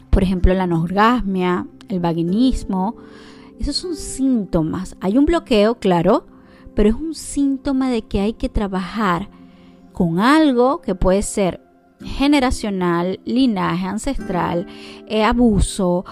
por 0.10 0.24
ejemplo 0.24 0.54
la 0.54 0.64
anorgasmia, 0.64 1.68
el 1.90 2.00
vaginismo, 2.00 2.96
esos 3.60 3.76
son 3.76 3.96
síntomas. 3.96 4.96
Hay 5.00 5.18
un 5.18 5.26
bloqueo, 5.26 5.76
claro, 5.76 6.26
pero 6.76 6.90
es 6.90 6.96
un 6.96 7.16
síntoma 7.16 7.90
de 7.90 8.04
que 8.04 8.20
hay 8.20 8.34
que 8.34 8.50
trabajar 8.50 9.30
con 9.94 10.20
algo 10.20 10.82
que 10.82 10.94
puede 10.94 11.24
ser 11.24 11.67
generacional, 12.04 13.20
linaje 13.26 13.88
ancestral, 13.88 14.68
eh, 15.08 15.24
abuso, 15.24 16.06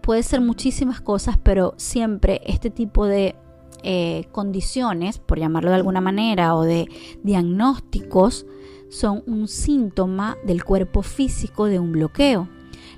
puede 0.00 0.22
ser 0.22 0.40
muchísimas 0.40 1.00
cosas, 1.00 1.36
pero 1.42 1.74
siempre 1.76 2.40
este 2.46 2.70
tipo 2.70 3.06
de 3.06 3.34
eh, 3.82 4.26
condiciones, 4.32 5.18
por 5.18 5.38
llamarlo 5.38 5.70
de 5.70 5.76
alguna 5.76 6.00
manera, 6.00 6.54
o 6.54 6.62
de 6.62 6.88
diagnósticos, 7.22 8.46
son 8.88 9.22
un 9.26 9.48
síntoma 9.48 10.36
del 10.44 10.64
cuerpo 10.64 11.02
físico 11.02 11.66
de 11.66 11.78
un 11.78 11.92
bloqueo. 11.92 12.48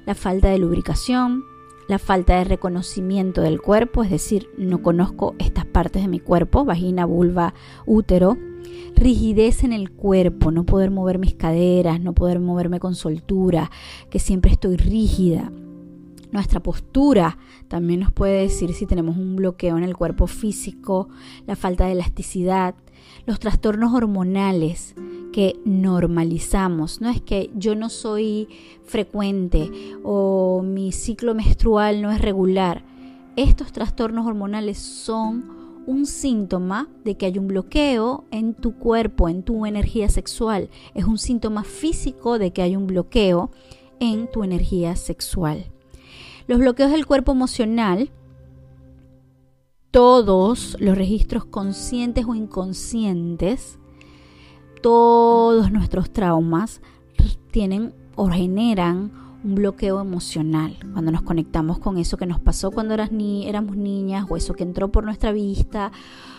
La 0.06 0.14
falta 0.14 0.48
de 0.48 0.58
lubricación, 0.58 1.44
la 1.88 1.98
falta 1.98 2.36
de 2.36 2.44
reconocimiento 2.44 3.40
del 3.40 3.60
cuerpo, 3.60 4.04
es 4.04 4.10
decir, 4.10 4.48
no 4.58 4.82
conozco 4.82 5.34
estas 5.38 5.64
partes 5.64 6.02
de 6.02 6.08
mi 6.08 6.20
cuerpo, 6.20 6.64
vagina, 6.64 7.06
vulva, 7.06 7.54
útero, 7.86 8.36
rigidez 8.94 9.64
en 9.64 9.72
el 9.72 9.90
cuerpo, 9.90 10.50
no 10.50 10.64
poder 10.64 10.90
mover 10.90 11.18
mis 11.18 11.34
caderas, 11.34 12.00
no 12.00 12.14
poder 12.14 12.40
moverme 12.40 12.80
con 12.80 12.94
soltura, 12.94 13.70
que 14.10 14.18
siempre 14.18 14.50
estoy 14.50 14.76
rígida. 14.76 15.52
Nuestra 16.30 16.60
postura 16.60 17.38
también 17.68 18.00
nos 18.00 18.12
puede 18.12 18.42
decir 18.42 18.74
si 18.74 18.86
tenemos 18.86 19.16
un 19.16 19.36
bloqueo 19.36 19.78
en 19.78 19.84
el 19.84 19.96
cuerpo 19.96 20.26
físico, 20.26 21.08
la 21.46 21.56
falta 21.56 21.86
de 21.86 21.92
elasticidad, 21.92 22.74
los 23.24 23.40
trastornos 23.40 23.94
hormonales 23.94 24.94
que 25.32 25.58
normalizamos. 25.64 27.00
No 27.00 27.08
es 27.08 27.22
que 27.22 27.50
yo 27.54 27.74
no 27.74 27.88
soy 27.88 28.48
frecuente 28.84 29.70
o 30.02 30.62
mi 30.62 30.92
ciclo 30.92 31.34
menstrual 31.34 32.02
no 32.02 32.10
es 32.10 32.20
regular. 32.20 32.84
Estos 33.36 33.72
trastornos 33.72 34.26
hormonales 34.26 34.78
son 34.78 35.57
un 35.88 36.04
síntoma 36.04 36.86
de 37.02 37.16
que 37.16 37.24
hay 37.24 37.38
un 37.38 37.48
bloqueo 37.48 38.26
en 38.30 38.52
tu 38.52 38.74
cuerpo, 38.74 39.30
en 39.30 39.42
tu 39.42 39.64
energía 39.64 40.10
sexual. 40.10 40.68
Es 40.94 41.06
un 41.06 41.16
síntoma 41.16 41.64
físico 41.64 42.38
de 42.38 42.52
que 42.52 42.60
hay 42.60 42.76
un 42.76 42.86
bloqueo 42.86 43.50
en 43.98 44.30
tu 44.30 44.44
energía 44.44 44.96
sexual. 44.96 45.64
Los 46.46 46.58
bloqueos 46.58 46.90
del 46.90 47.06
cuerpo 47.06 47.32
emocional, 47.32 48.10
todos 49.90 50.76
los 50.78 50.96
registros 50.96 51.46
conscientes 51.46 52.26
o 52.26 52.34
inconscientes, 52.34 53.78
todos 54.82 55.72
nuestros 55.72 56.10
traumas 56.10 56.82
tienen 57.50 57.94
o 58.14 58.28
generan 58.28 59.27
un 59.48 59.54
bloqueo 59.54 59.98
emocional, 60.00 60.76
cuando 60.92 61.10
nos 61.10 61.22
conectamos 61.22 61.78
con 61.78 61.96
eso 61.96 62.18
que 62.18 62.26
nos 62.26 62.38
pasó 62.38 62.70
cuando 62.70 62.92
eras 62.92 63.12
ni, 63.12 63.48
éramos 63.48 63.76
niñas, 63.76 64.26
o 64.28 64.36
eso 64.36 64.52
que 64.52 64.62
entró 64.62 64.88
por 64.92 65.04
nuestra 65.04 65.32
vista, 65.32 65.90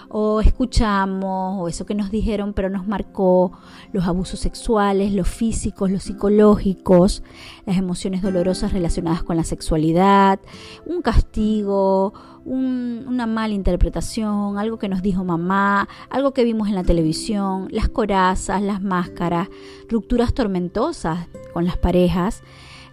o 0.09 0.41
escuchamos, 0.41 1.59
o 1.59 1.67
eso 1.67 1.87
que 1.87 1.95
nos 1.95 2.11
dijeron 2.11 2.53
pero 2.53 2.69
nos 2.69 2.87
marcó, 2.87 3.51
los 3.93 4.05
abusos 4.05 4.39
sexuales, 4.39 5.11
los 5.11 5.27
físicos, 5.27 5.89
los 5.89 6.03
psicológicos, 6.03 7.23
las 7.65 7.77
emociones 7.77 8.21
dolorosas 8.21 8.73
relacionadas 8.73 9.23
con 9.23 9.37
la 9.37 9.43
sexualidad, 9.43 10.39
un 10.85 11.01
castigo, 11.01 12.13
una 12.45 13.25
mala 13.25 13.55
interpretación, 13.55 14.59
algo 14.59 14.77
que 14.77 14.87
nos 14.87 15.01
dijo 15.01 15.23
mamá, 15.23 15.89
algo 16.11 16.31
que 16.33 16.43
vimos 16.43 16.67
en 16.67 16.75
la 16.75 16.83
televisión, 16.83 17.69
las 17.71 17.89
corazas, 17.89 18.61
las 18.61 18.83
máscaras, 18.83 19.49
rupturas 19.89 20.35
tormentosas 20.35 21.27
con 21.53 21.65
las 21.65 21.77
parejas 21.77 22.43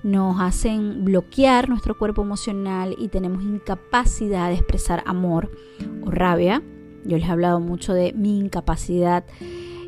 nos 0.06 0.40
hacen 0.40 1.04
bloquear 1.04 1.68
nuestro 1.68 1.98
cuerpo 1.98 2.22
emocional 2.22 2.94
y 2.96 3.08
tenemos 3.08 3.42
incapacidad 3.42 4.48
de 4.48 4.54
expresar 4.54 5.02
amor 5.04 5.50
o 6.04 6.12
rabia. 6.12 6.62
Yo 7.04 7.16
les 7.16 7.26
he 7.26 7.30
hablado 7.30 7.58
mucho 7.58 7.92
de 7.92 8.12
mi 8.12 8.38
incapacidad 8.38 9.24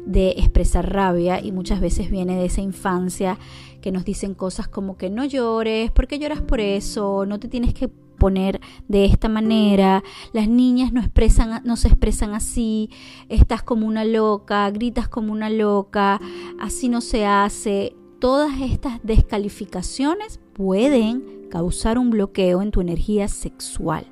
de 0.05 0.31
expresar 0.31 0.93
rabia 0.93 1.41
y 1.41 1.53
muchas 1.53 1.81
veces 1.81 2.11
viene 2.11 2.37
de 2.37 2.47
esa 2.47 2.61
infancia 2.61 3.39
que 3.81 3.93
nos 3.93 4.05
dicen 4.05 4.35
cosas 4.35 4.67
como 4.67 4.97
que 4.97 5.09
no 5.09 5.25
llores, 5.25 5.93
porque 5.93 6.19
lloras 6.19 6.41
por 6.43 6.59
eso? 6.59 7.25
No 7.25 7.39
te 7.39 7.47
tienes 7.47 7.73
que 7.73 7.87
poner 7.87 8.61
de 8.89 9.05
esta 9.05 9.29
manera, 9.29 10.03
las 10.33 10.49
niñas 10.49 10.93
no 10.93 11.01
expresan 11.01 11.63
no 11.65 11.77
se 11.77 11.87
expresan 11.87 12.35
así, 12.35 12.91
estás 13.29 13.63
como 13.63 13.87
una 13.87 14.05
loca, 14.05 14.69
gritas 14.73 15.07
como 15.07 15.33
una 15.33 15.49
loca, 15.49 16.21
así 16.59 16.89
no 16.89 17.01
se 17.01 17.25
hace 17.25 17.95
todas 18.19 18.61
estas 18.61 19.01
descalificaciones 19.03 20.41
pueden 20.53 21.49
causar 21.51 21.99
un 21.99 22.11
bloqueo 22.11 22.63
en 22.63 22.71
tu 22.71 22.81
energía 22.81 23.29
sexual. 23.29 24.07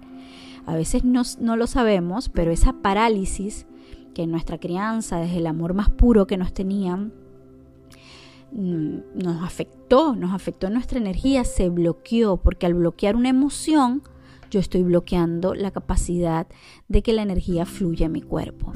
A 0.65 0.75
veces 0.75 1.05
no, 1.05 1.57
lo 1.57 1.67
sabemos, 1.67 2.29
pero 2.29 2.51
esa 2.51 2.73
parálisis 2.73 3.67
que 4.15 4.23
en 4.23 4.31
nuestra 4.31 4.59
crianza, 4.59 5.19
desde 5.19 5.39
el 5.39 5.47
amor 5.47 5.75
más 5.75 5.91
puro 5.91 6.27
que 6.27 6.37
nos 6.37 6.53
tenían, 6.53 7.13
mm, 8.53 8.99
nos 9.15 9.43
afectó, 9.45 10.17
nos 10.17 10.33
afectó 10.33 10.71
nuestra 10.71 10.99
energía, 10.99 11.45
se 11.45 11.69
bloqueó, 11.69 12.39
porque 12.39 12.67
al 12.67 12.75
bloquear 12.75 13.15
una 13.15 13.29
emoción, 13.29 14.03
yo 14.51 14.61
estoy 14.61 14.83
bloqueando 14.83 15.55
la 15.55 15.71
capacidad 15.71 16.47
de 16.89 17.03
que 17.03 17.13
la 17.13 17.23
energía 17.23 17.67
fluya 17.67 18.07
en 18.07 18.13
mi 18.13 18.23
cuerpo. 18.23 18.73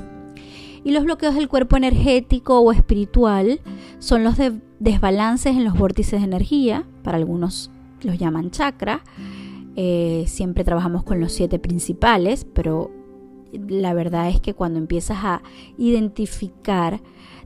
Y 0.84 0.92
los 0.92 1.04
bloqueos 1.04 1.34
del 1.34 1.48
cuerpo 1.48 1.76
energético 1.76 2.60
o 2.60 2.72
espiritual 2.72 3.60
son 3.98 4.24
los 4.24 4.36
desbalances 4.78 5.56
en 5.56 5.64
los 5.64 5.78
vórtices 5.78 6.20
de 6.20 6.26
energía, 6.26 6.84
para 7.02 7.18
algunos 7.18 7.70
los 8.02 8.18
llaman 8.18 8.50
chakra. 8.50 9.02
Eh, 9.76 10.24
siempre 10.26 10.64
trabajamos 10.64 11.04
con 11.04 11.20
los 11.20 11.32
siete 11.32 11.58
principales, 11.58 12.44
pero 12.44 12.90
la 13.52 13.94
verdad 13.94 14.28
es 14.28 14.40
que 14.40 14.54
cuando 14.54 14.78
empiezas 14.78 15.18
a 15.22 15.42
identificar 15.78 17.00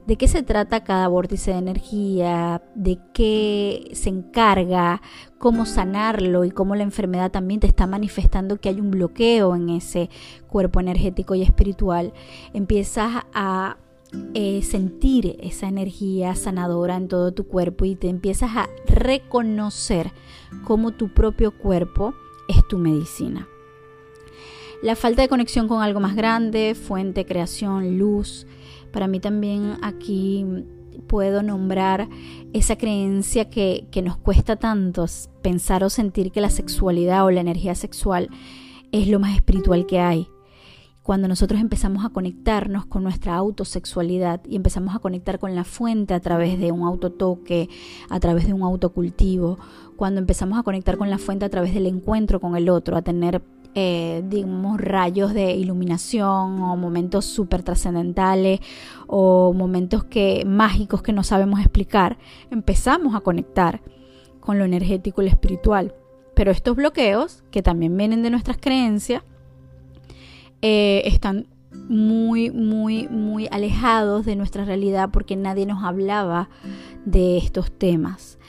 de 0.05 0.17
qué 0.17 0.27
se 0.27 0.43
trata 0.43 0.83
cada 0.83 1.07
vórtice 1.07 1.51
de 1.51 1.57
energía, 1.57 2.61
de 2.75 2.99
qué 3.13 3.89
se 3.93 4.09
encarga, 4.09 5.01
cómo 5.39 5.65
sanarlo 5.65 6.45
y 6.45 6.51
cómo 6.51 6.75
la 6.75 6.83
enfermedad 6.83 7.31
también 7.31 7.59
te 7.59 7.67
está 7.67 7.87
manifestando 7.87 8.57
que 8.57 8.69
hay 8.69 8.79
un 8.79 8.91
bloqueo 8.91 9.55
en 9.55 9.69
ese 9.69 10.09
cuerpo 10.47 10.79
energético 10.79 11.33
y 11.33 11.41
espiritual, 11.41 12.13
empiezas 12.53 13.23
a 13.33 13.77
eh, 14.33 14.61
sentir 14.61 15.37
esa 15.41 15.67
energía 15.67 16.35
sanadora 16.35 16.95
en 16.95 17.07
todo 17.07 17.33
tu 17.33 17.47
cuerpo 17.47 17.85
y 17.85 17.95
te 17.95 18.07
empiezas 18.07 18.51
a 18.55 18.69
reconocer 18.85 20.11
cómo 20.63 20.91
tu 20.91 21.13
propio 21.13 21.57
cuerpo 21.57 22.13
es 22.47 22.65
tu 22.67 22.77
medicina. 22.77 23.47
La 24.85 24.95
falta 24.95 25.23
de 25.23 25.27
conexión 25.27 25.67
con 25.67 25.81
algo 25.81 25.99
más 25.99 26.15
grande, 26.15 26.75
fuente, 26.75 27.25
creación, 27.25 27.97
luz, 27.97 28.45
para 28.93 29.07
mí 29.07 29.19
también 29.19 29.79
aquí 29.81 30.45
puedo 31.07 31.41
nombrar 31.41 32.07
esa 32.53 32.77
creencia 32.77 33.49
que, 33.49 33.87
nos 34.03 34.15
cuesta 34.17 34.57
tanto 34.57 35.07
pensar 35.41 35.83
o 35.83 35.89
sentir 35.89 36.31
que 36.31 36.39
la 36.39 36.51
sexualidad 36.51 37.25
o 37.25 37.31
la 37.31 37.41
energía 37.41 37.73
sexual 37.73 38.29
es 38.91 39.07
lo 39.07 39.19
más 39.19 39.33
espiritual 39.33 39.87
que 39.87 40.01
hay. 40.01 40.27
Cuando 41.01 41.27
nosotros 41.27 41.59
empezamos 41.61 42.05
a 42.05 42.09
conectarnos 42.09 42.85
con 42.85 43.01
nuestra 43.01 43.35
autosexualidad 43.37 44.41
y 44.47 44.55
empezamos 44.55 44.95
a 44.95 44.99
conectar 44.99 45.39
con 45.39 45.55
la 45.55 45.63
fuente 45.63 46.13
a 46.13 46.19
través 46.19 46.59
de 46.59 46.71
un 46.71 46.83
autotoque, 46.83 47.69
a 48.11 48.19
través 48.19 48.45
de 48.45 48.53
un 48.53 48.61
autocultivo, 48.61 49.57
cuando 49.95 50.19
empezamos 50.19 50.59
a 50.59 50.63
conectar 50.63 50.99
con 50.99 51.09
la 51.09 51.17
fuente 51.17 51.43
a 51.43 51.49
través 51.49 51.73
del 51.73 51.87
encuentro 51.87 52.39
con 52.39 52.55
el 52.55 52.69
otro, 52.69 52.95
a 52.97 53.01
tener 53.01 53.41
eh, 53.77 54.23
digamos, 54.29 54.79
rayos 54.79 55.33
de 55.33 55.51
iluminación 55.51 56.61
o 56.61 56.77
momentos 56.77 57.25
súper 57.25 57.61
trascendentales 57.61 58.61
o 59.05 59.51
momentos 59.53 60.05
que, 60.05 60.45
mágicos 60.45 61.01
que 61.01 61.11
no 61.11 61.23
sabemos 61.23 61.59
explicar, 61.59 62.17
empezamos 62.51 63.15
a 63.15 63.19
conectar 63.19 63.81
con 64.39 64.57
lo 64.57 64.63
energético 64.63 65.21
y 65.21 65.25
lo 65.25 65.31
espiritual. 65.31 65.93
Pero 66.35 66.51
estos 66.51 66.77
bloqueos, 66.77 67.43
que 67.51 67.61
también 67.61 67.97
vienen 67.97 68.23
de 68.23 68.29
nuestras 68.29 68.57
creencias, 68.57 69.23
eh, 70.61 71.01
están 71.05 71.47
muy, 71.89 72.51
muy, 72.51 73.09
muy 73.09 73.47
alejados 73.51 74.25
de 74.25 74.37
nuestra 74.37 74.63
realidad 74.63 75.09
porque 75.11 75.35
nadie 75.35 75.65
nos 75.65 75.83
hablaba 75.83 76.49
de 77.05 77.37
estos 77.37 77.71
temas. 77.71 78.39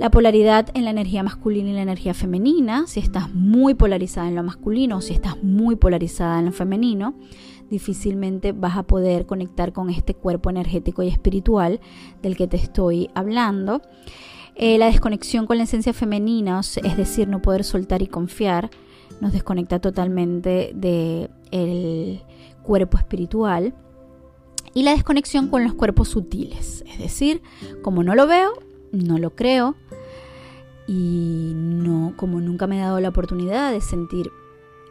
La 0.00 0.10
polaridad 0.10 0.70
en 0.72 0.86
la 0.86 0.92
energía 0.92 1.22
masculina 1.22 1.68
y 1.68 1.72
la 1.74 1.82
energía 1.82 2.14
femenina, 2.14 2.86
si 2.86 3.00
estás 3.00 3.34
muy 3.34 3.74
polarizada 3.74 4.28
en 4.28 4.34
lo 4.34 4.42
masculino 4.42 4.96
o 4.96 5.00
si 5.02 5.12
estás 5.12 5.42
muy 5.42 5.76
polarizada 5.76 6.38
en 6.38 6.46
lo 6.46 6.52
femenino, 6.52 7.16
difícilmente 7.68 8.52
vas 8.52 8.78
a 8.78 8.84
poder 8.84 9.26
conectar 9.26 9.74
con 9.74 9.90
este 9.90 10.14
cuerpo 10.14 10.48
energético 10.48 11.02
y 11.02 11.08
espiritual 11.08 11.80
del 12.22 12.34
que 12.34 12.48
te 12.48 12.56
estoy 12.56 13.10
hablando. 13.14 13.82
Eh, 14.54 14.78
la 14.78 14.86
desconexión 14.86 15.46
con 15.46 15.58
la 15.58 15.64
esencia 15.64 15.92
femenina, 15.92 16.60
es 16.60 16.96
decir, 16.96 17.28
no 17.28 17.42
poder 17.42 17.62
soltar 17.62 18.00
y 18.00 18.06
confiar, 18.06 18.70
nos 19.20 19.34
desconecta 19.34 19.80
totalmente 19.80 20.72
del 20.74 22.22
cuerpo 22.62 22.96
espiritual. 22.96 23.74
Y 24.72 24.82
la 24.82 24.92
desconexión 24.92 25.48
con 25.48 25.62
los 25.62 25.74
cuerpos 25.74 26.08
sutiles, 26.08 26.84
es 26.86 26.98
decir, 26.98 27.42
como 27.82 28.02
no 28.02 28.14
lo 28.14 28.26
veo, 28.26 28.50
no 28.92 29.18
lo 29.18 29.34
creo 29.34 29.76
y 30.92 31.52
no, 31.54 32.14
como 32.16 32.40
nunca 32.40 32.66
me 32.66 32.76
he 32.76 32.80
dado 32.80 32.98
la 32.98 33.10
oportunidad 33.10 33.70
de 33.70 33.80
sentir 33.80 34.32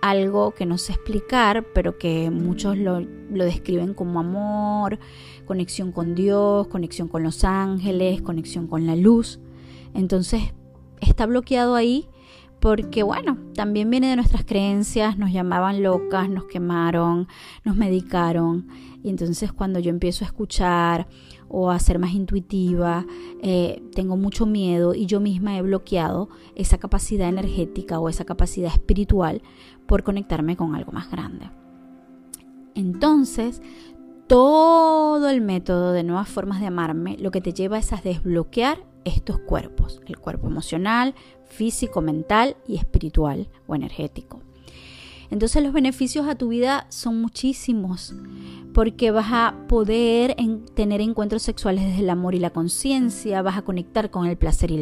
algo 0.02 0.52
que 0.52 0.66
no 0.66 0.78
sé 0.78 0.94
explicar, 0.94 1.66
pero 1.76 1.98
que 1.98 2.32
muchos 2.32 2.78
lo, 2.78 3.02
lo, 3.02 3.44
describen 3.44 3.94
como 3.94 4.22
amor, 4.22 4.98
conexión 5.46 5.92
con 5.92 6.16
Dios, 6.16 6.70
conexión 6.70 7.10
con 7.10 7.24
los 7.24 7.44
ángeles, 7.44 8.22
conexión 8.22 8.68
con 8.68 8.88
la 8.88 8.96
luz. 8.96 9.42
Entonces 9.94 10.54
está 11.02 11.26
bloqueado 11.26 11.76
ahí 11.76 12.08
porque 12.62 13.04
bueno, 13.04 13.38
también 13.54 13.90
viene 13.90 14.10
de 14.10 14.16
nuestras 14.16 14.46
creencias, 14.46 15.18
nos 15.18 15.34
llamaban 15.34 15.84
locas, 15.84 16.30
nos 16.30 16.46
quemaron, 16.46 17.28
nos 17.66 17.76
medicaron. 17.76 18.68
Y 19.04 19.10
entonces 19.10 19.52
cuando 19.52 19.80
yo 19.80 19.90
empiezo 19.90 20.24
a 20.24 20.28
escuchar 20.28 21.08
o 21.50 21.72
a 21.72 21.80
ser 21.80 22.00
más 22.00 22.14
intuitiva, 22.14 23.06
eh, 23.42 23.82
tengo 23.94 24.16
mucho 24.16 24.46
miedo 24.46 24.94
y 24.94 25.06
yo 25.06 25.20
misma 25.20 25.58
he 25.58 25.62
bloqueado 25.62 26.30
esa 26.56 26.78
capacidad 26.78 27.28
energética 27.28 28.00
o 28.00 28.08
esa 28.08 28.26
capacidad 28.26 28.72
espiritual 28.72 29.42
por 29.88 30.04
conectarme 30.04 30.56
con 30.56 30.76
algo 30.76 30.92
más 30.92 31.10
grande. 31.12 31.50
Entonces, 32.76 33.62
todo 34.28 35.28
el 35.28 35.42
método 35.42 35.92
de 35.92 36.04
nuevas 36.04 36.30
formas 36.30 36.60
de 36.60 36.68
amarme 36.68 37.18
lo 37.18 37.32
que 37.32 37.42
te 37.42 37.52
lleva 37.52 37.80
es 37.80 37.92
a 37.92 37.98
desbloquear 37.98 38.86
estos 39.04 39.40
cuerpos, 39.40 40.02
el 40.06 40.18
cuerpo 40.20 40.48
emocional, 40.48 41.16
físico, 41.46 42.02
mental 42.02 42.56
y 42.68 42.76
espiritual 42.76 43.50
o 43.66 43.76
energético. 43.76 44.42
Entonces 45.32 45.64
los 45.64 45.74
beneficios 45.74 46.28
a 46.28 46.36
tu 46.36 46.50
vida 46.50 46.88
son 46.90 47.22
muchísimos 47.22 48.14
porque 48.74 49.12
vas 49.12 49.28
a 49.32 49.56
poder 49.68 50.36
tener 50.74 51.02
encuentros 51.02 51.42
sexuales 51.42 51.86
desde 51.86 52.02
el 52.02 52.10
amor 52.10 52.36
y 52.36 52.40
la 52.40 52.52
conciencia, 52.52 53.42
vas 53.42 53.58
a 53.58 53.62
conectar 53.64 54.12
con 54.12 54.26
el 54.26 54.38
placer 54.38 54.72
y 54.72 54.82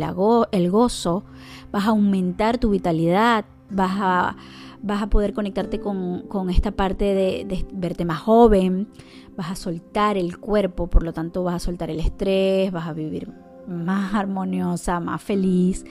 el 0.52 0.72
gozo, 0.72 1.24
vas 1.72 1.86
a 1.86 1.90
aumentar 1.90 2.58
tu 2.58 2.72
vitalidad, 2.72 3.46
vas 3.70 3.94
a, 3.96 4.38
vas 4.82 5.02
a 5.02 5.08
poder 5.08 5.34
conectarte 5.34 5.80
con, 5.80 6.50
esta 6.50 6.72
parte 6.72 7.06
de, 7.06 7.46
de, 7.46 7.66
verte 7.74 8.06
más 8.06 8.20
joven, 8.20 8.88
vas 9.36 9.52
a 9.52 9.56
soltar 9.56 10.18
el 10.18 10.38
cuerpo, 10.38 10.88
por 10.88 11.04
lo 11.04 11.14
tanto 11.14 11.44
vas 11.44 11.56
a 11.56 11.60
soltar 11.60 11.90
el 11.90 12.00
estrés, 12.00 12.72
vas 12.72 12.88
a 12.88 12.94
vivir 12.94 13.32
más 13.68 14.14
armoniosa, 14.14 15.00
más 15.00 15.22
feliz. 15.22 15.86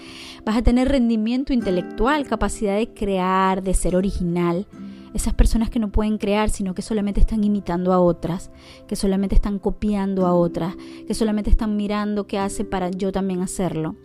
Vas 0.45 0.57
a 0.57 0.63
tener 0.63 0.89
rendimiento 0.89 1.53
intelectual, 1.53 2.27
capacidad 2.27 2.77
de 2.77 2.93
crear, 2.93 3.63
de 3.63 3.75
ser 3.75 3.97
original. 3.97 4.67
Esas 5.17 5.33
personas 5.33 5.71
que 5.71 5.79
no 5.79 5.91
pueden 5.91 6.19
crear, 6.19 6.51
sino 6.51 6.75
que 6.75 6.83
solamente 6.83 7.21
están 7.21 7.43
imitando 7.43 7.95
a 7.95 8.01
otras, 8.01 8.51
que 8.87 8.97
solamente 8.97 9.35
están 9.35 9.59
copiando 9.59 10.27
a 10.27 10.35
otras, 10.35 10.77
que 11.07 11.15
solamente 11.15 11.49
están 11.49 11.75
mirando 11.75 12.27
qué 12.27 12.39
hace 12.39 12.67
para 12.67 12.91
yo 12.91 13.13
también 13.13 13.41
hacerlo, 13.41 13.97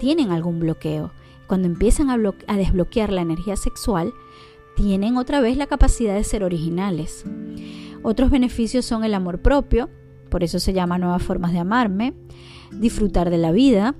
tienen 0.00 0.30
algún 0.30 0.58
bloqueo. 0.58 1.12
Cuando 1.46 1.68
empiezan 1.68 2.08
a, 2.08 2.14
a 2.46 2.56
desbloquear 2.56 3.12
la 3.12 3.20
energía 3.20 3.56
sexual, 3.56 4.14
tienen 4.74 5.18
otra 5.18 5.42
vez 5.42 5.58
la 5.58 5.66
capacidad 5.66 6.14
de 6.14 6.24
ser 6.24 6.44
originales. 6.44 7.26
Otros 8.02 8.30
beneficios 8.30 8.86
son 8.86 9.04
el 9.04 9.12
amor 9.12 9.42
propio, 9.42 9.90
por 10.30 10.42
eso 10.42 10.60
se 10.60 10.72
llama 10.72 10.96
nuevas 10.96 11.22
formas 11.22 11.52
de 11.52 11.58
amarme, 11.58 12.14
disfrutar 12.72 13.28
de 13.28 13.36
la 13.36 13.52
vida, 13.52 13.96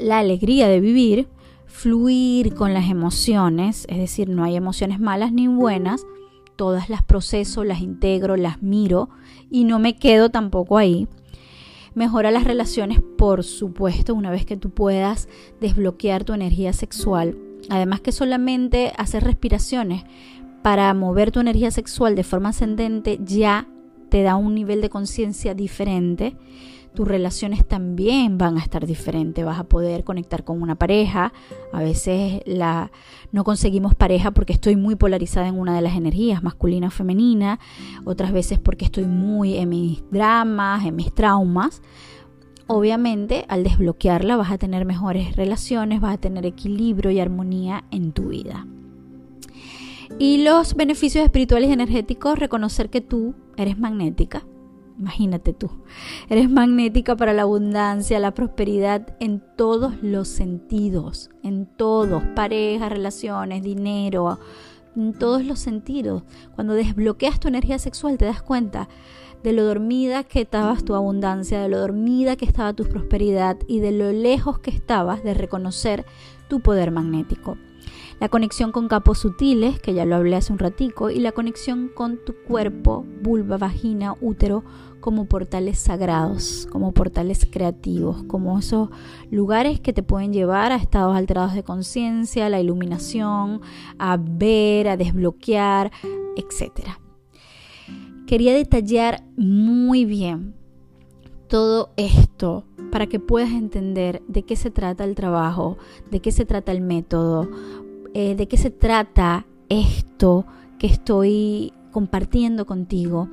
la 0.00 0.18
alegría 0.18 0.66
de 0.66 0.80
vivir, 0.80 1.28
fluir 1.74 2.54
con 2.54 2.72
las 2.72 2.88
emociones, 2.88 3.84
es 3.88 3.98
decir, 3.98 4.28
no 4.28 4.44
hay 4.44 4.54
emociones 4.54 5.00
malas 5.00 5.32
ni 5.32 5.48
buenas, 5.48 6.06
todas 6.54 6.88
las 6.88 7.02
proceso, 7.02 7.64
las 7.64 7.80
integro, 7.80 8.36
las 8.36 8.62
miro 8.62 9.10
y 9.50 9.64
no 9.64 9.80
me 9.80 9.96
quedo 9.96 10.30
tampoco 10.30 10.78
ahí. 10.78 11.08
Mejora 11.92 12.30
las 12.30 12.44
relaciones, 12.44 13.00
por 13.18 13.42
supuesto, 13.42 14.14
una 14.14 14.30
vez 14.30 14.46
que 14.46 14.56
tú 14.56 14.70
puedas 14.70 15.28
desbloquear 15.60 16.22
tu 16.22 16.32
energía 16.32 16.72
sexual. 16.72 17.36
Además 17.68 18.00
que 18.00 18.12
solamente 18.12 18.92
hacer 18.96 19.24
respiraciones 19.24 20.04
para 20.62 20.94
mover 20.94 21.32
tu 21.32 21.40
energía 21.40 21.72
sexual 21.72 22.14
de 22.14 22.22
forma 22.22 22.50
ascendente 22.50 23.18
ya 23.20 23.66
te 24.10 24.22
da 24.22 24.36
un 24.36 24.54
nivel 24.54 24.80
de 24.80 24.90
conciencia 24.90 25.54
diferente 25.54 26.36
tus 26.94 27.08
relaciones 27.08 27.66
también 27.66 28.38
van 28.38 28.56
a 28.56 28.60
estar 28.60 28.86
diferentes. 28.86 29.44
Vas 29.44 29.58
a 29.58 29.64
poder 29.64 30.04
conectar 30.04 30.44
con 30.44 30.62
una 30.62 30.76
pareja. 30.76 31.32
A 31.72 31.80
veces 31.80 32.40
la, 32.46 32.92
no 33.32 33.44
conseguimos 33.44 33.94
pareja 33.94 34.30
porque 34.30 34.52
estoy 34.52 34.76
muy 34.76 34.94
polarizada 34.94 35.48
en 35.48 35.58
una 35.58 35.74
de 35.74 35.82
las 35.82 35.96
energías, 35.96 36.42
masculina 36.42 36.86
o 36.86 36.90
femenina. 36.90 37.58
Otras 38.04 38.32
veces 38.32 38.58
porque 38.60 38.84
estoy 38.84 39.06
muy 39.06 39.56
en 39.56 39.68
mis 39.70 40.02
dramas, 40.10 40.86
en 40.86 40.94
mis 40.94 41.12
traumas. 41.12 41.82
Obviamente, 42.66 43.44
al 43.48 43.64
desbloquearla 43.64 44.36
vas 44.36 44.52
a 44.52 44.58
tener 44.58 44.86
mejores 44.86 45.36
relaciones, 45.36 46.00
vas 46.00 46.14
a 46.14 46.18
tener 46.18 46.46
equilibrio 46.46 47.10
y 47.10 47.20
armonía 47.20 47.84
en 47.90 48.12
tu 48.12 48.28
vida. 48.28 48.66
Y 50.18 50.44
los 50.44 50.74
beneficios 50.74 51.24
espirituales 51.24 51.68
y 51.68 51.72
energéticos, 51.72 52.38
reconocer 52.38 52.88
que 52.88 53.00
tú 53.00 53.34
eres 53.56 53.78
magnética, 53.78 54.46
Imagínate 54.98 55.52
tú. 55.52 55.70
Eres 56.28 56.48
magnética 56.48 57.16
para 57.16 57.32
la 57.32 57.42
abundancia, 57.42 58.20
la 58.20 58.32
prosperidad 58.32 59.16
en 59.18 59.42
todos 59.56 60.02
los 60.02 60.28
sentidos, 60.28 61.30
en 61.42 61.66
todos, 61.66 62.22
parejas, 62.36 62.92
relaciones, 62.92 63.62
dinero, 63.62 64.38
en 64.94 65.12
todos 65.12 65.44
los 65.44 65.58
sentidos. 65.58 66.22
Cuando 66.54 66.74
desbloqueas 66.74 67.40
tu 67.40 67.48
energía 67.48 67.78
sexual 67.78 68.18
te 68.18 68.24
das 68.24 68.42
cuenta 68.42 68.88
de 69.42 69.52
lo 69.52 69.64
dormida 69.64 70.22
que 70.22 70.42
estabas 70.42 70.84
tu 70.84 70.94
abundancia, 70.94 71.60
de 71.60 71.68
lo 71.68 71.78
dormida 71.80 72.36
que 72.36 72.44
estaba 72.46 72.72
tu 72.72 72.84
prosperidad 72.84 73.58
y 73.66 73.80
de 73.80 73.92
lo 73.92 74.12
lejos 74.12 74.60
que 74.60 74.70
estabas 74.70 75.24
de 75.24 75.34
reconocer 75.34 76.06
tu 76.48 76.60
poder 76.60 76.92
magnético 76.92 77.58
la 78.20 78.28
conexión 78.28 78.72
con 78.72 78.88
capos 78.88 79.18
sutiles, 79.18 79.80
que 79.80 79.94
ya 79.94 80.04
lo 80.04 80.16
hablé 80.16 80.36
hace 80.36 80.52
un 80.52 80.58
ratico, 80.58 81.10
y 81.10 81.18
la 81.18 81.32
conexión 81.32 81.90
con 81.94 82.18
tu 82.24 82.34
cuerpo, 82.34 83.04
vulva, 83.22 83.56
vagina, 83.56 84.14
útero, 84.20 84.64
como 85.00 85.26
portales 85.26 85.78
sagrados, 85.78 86.66
como 86.72 86.92
portales 86.92 87.46
creativos, 87.50 88.22
como 88.22 88.58
esos 88.58 88.88
lugares 89.30 89.78
que 89.78 89.92
te 89.92 90.02
pueden 90.02 90.32
llevar 90.32 90.72
a 90.72 90.76
estados 90.76 91.14
alterados 91.14 91.52
de 91.52 91.62
conciencia, 91.62 92.48
la 92.48 92.60
iluminación, 92.60 93.60
a 93.98 94.16
ver, 94.16 94.88
a 94.88 94.96
desbloquear, 94.96 95.92
etc. 96.36 96.88
Quería 98.26 98.54
detallar 98.54 99.22
muy 99.36 100.06
bien 100.06 100.54
todo 101.48 101.92
esto 101.96 102.64
para 102.90 103.06
que 103.06 103.20
puedas 103.20 103.50
entender 103.50 104.22
de 104.28 104.44
qué 104.44 104.56
se 104.56 104.70
trata 104.70 105.04
el 105.04 105.14
trabajo, 105.14 105.76
de 106.10 106.20
qué 106.20 106.32
se 106.32 106.46
trata 106.46 106.72
el 106.72 106.80
método, 106.80 107.48
eh, 108.14 108.36
de 108.36 108.46
qué 108.46 108.56
se 108.56 108.70
trata 108.70 109.44
esto 109.68 110.46
que 110.78 110.86
estoy 110.86 111.72
compartiendo 111.90 112.64
contigo, 112.64 113.28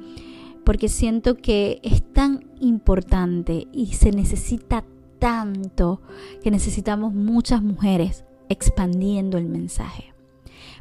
porque 0.63 0.89
siento 0.89 1.37
que 1.37 1.79
es 1.83 2.01
tan 2.13 2.45
importante 2.59 3.67
y 3.71 3.93
se 3.93 4.11
necesita 4.11 4.83
tanto 5.19 6.01
que 6.43 6.49
necesitamos 6.49 7.13
muchas 7.13 7.61
mujeres 7.61 8.25
expandiendo 8.49 9.37
el 9.37 9.45
mensaje. 9.45 10.13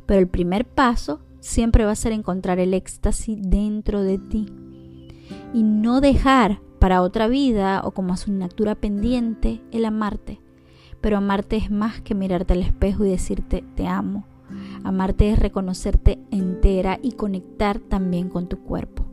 Pero 0.06 0.20
el 0.20 0.28
primer 0.28 0.66
paso 0.66 1.20
siempre 1.40 1.84
va 1.84 1.92
a 1.92 1.96
ser 1.96 2.12
encontrar 2.12 2.58
el 2.58 2.72
éxtasis 2.72 3.38
dentro 3.38 4.02
de 4.02 4.18
ti 4.18 4.46
y 5.52 5.62
no 5.62 6.00
dejar 6.00 6.60
para 6.78 7.02
otra 7.02 7.28
vida 7.28 7.82
o 7.84 7.90
como 7.90 8.14
asignatura 8.14 8.74
pendiente 8.74 9.60
el 9.72 9.84
amarte 9.84 10.40
pero 11.00 11.16
amarte 11.16 11.56
es 11.56 11.70
más 11.70 12.00
que 12.00 12.14
mirarte 12.14 12.52
al 12.54 12.62
espejo 12.62 13.04
y 13.04 13.10
decirte 13.10 13.64
te 13.74 13.86
amo. 13.86 14.26
Amarte 14.82 15.30
es 15.30 15.38
reconocerte 15.38 16.18
entera 16.30 16.98
y 17.02 17.12
conectar 17.12 17.78
también 17.78 18.28
con 18.28 18.48
tu 18.48 18.58
cuerpo. 18.58 19.04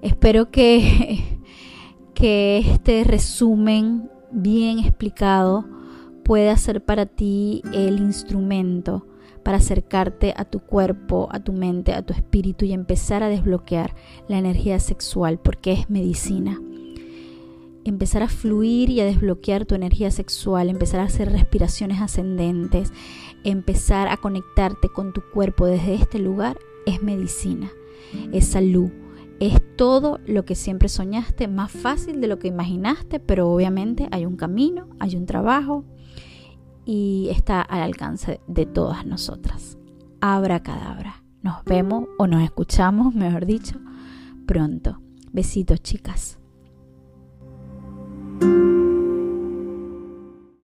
Espero 0.00 0.50
que, 0.50 1.38
que 2.14 2.58
este 2.58 3.04
resumen 3.04 4.10
bien 4.30 4.78
explicado 4.78 5.64
pueda 6.24 6.56
ser 6.56 6.84
para 6.84 7.06
ti 7.06 7.62
el 7.72 7.98
instrumento 7.98 9.06
para 9.42 9.58
acercarte 9.58 10.32
a 10.36 10.46
tu 10.46 10.60
cuerpo, 10.60 11.28
a 11.30 11.38
tu 11.40 11.52
mente, 11.52 11.92
a 11.92 12.00
tu 12.00 12.14
espíritu 12.14 12.64
y 12.64 12.72
empezar 12.72 13.22
a 13.22 13.28
desbloquear 13.28 13.94
la 14.26 14.38
energía 14.38 14.80
sexual 14.80 15.38
porque 15.38 15.72
es 15.72 15.90
medicina 15.90 16.58
empezar 17.84 18.22
a 18.22 18.28
fluir 18.28 18.90
y 18.90 19.00
a 19.00 19.04
desbloquear 19.04 19.66
tu 19.66 19.74
energía 19.74 20.10
sexual, 20.10 20.70
empezar 20.70 21.00
a 21.00 21.04
hacer 21.04 21.30
respiraciones 21.30 22.00
ascendentes, 22.00 22.92
empezar 23.44 24.08
a 24.08 24.16
conectarte 24.16 24.88
con 24.88 25.12
tu 25.12 25.22
cuerpo 25.32 25.66
desde 25.66 25.94
este 25.94 26.18
lugar, 26.18 26.58
es 26.86 27.02
medicina, 27.02 27.70
es 28.32 28.46
salud, 28.46 28.90
es 29.40 29.60
todo 29.76 30.20
lo 30.26 30.44
que 30.44 30.54
siempre 30.54 30.88
soñaste, 30.88 31.48
más 31.48 31.70
fácil 31.70 32.20
de 32.20 32.28
lo 32.28 32.38
que 32.38 32.48
imaginaste, 32.48 33.20
pero 33.20 33.50
obviamente 33.50 34.08
hay 34.10 34.26
un 34.26 34.36
camino, 34.36 34.88
hay 35.00 35.16
un 35.16 35.26
trabajo 35.26 35.84
y 36.84 37.28
está 37.30 37.60
al 37.60 37.82
alcance 37.82 38.40
de 38.46 38.66
todas 38.66 39.06
nosotras. 39.06 39.78
Abra 40.20 40.62
cadabra. 40.62 41.22
Nos 41.42 41.62
vemos 41.64 42.06
o 42.18 42.26
nos 42.26 42.42
escuchamos, 42.42 43.14
mejor 43.14 43.44
dicho, 43.44 43.78
pronto. 44.46 45.00
Besitos, 45.32 45.82
chicas. 45.82 46.38
you. 48.44 48.73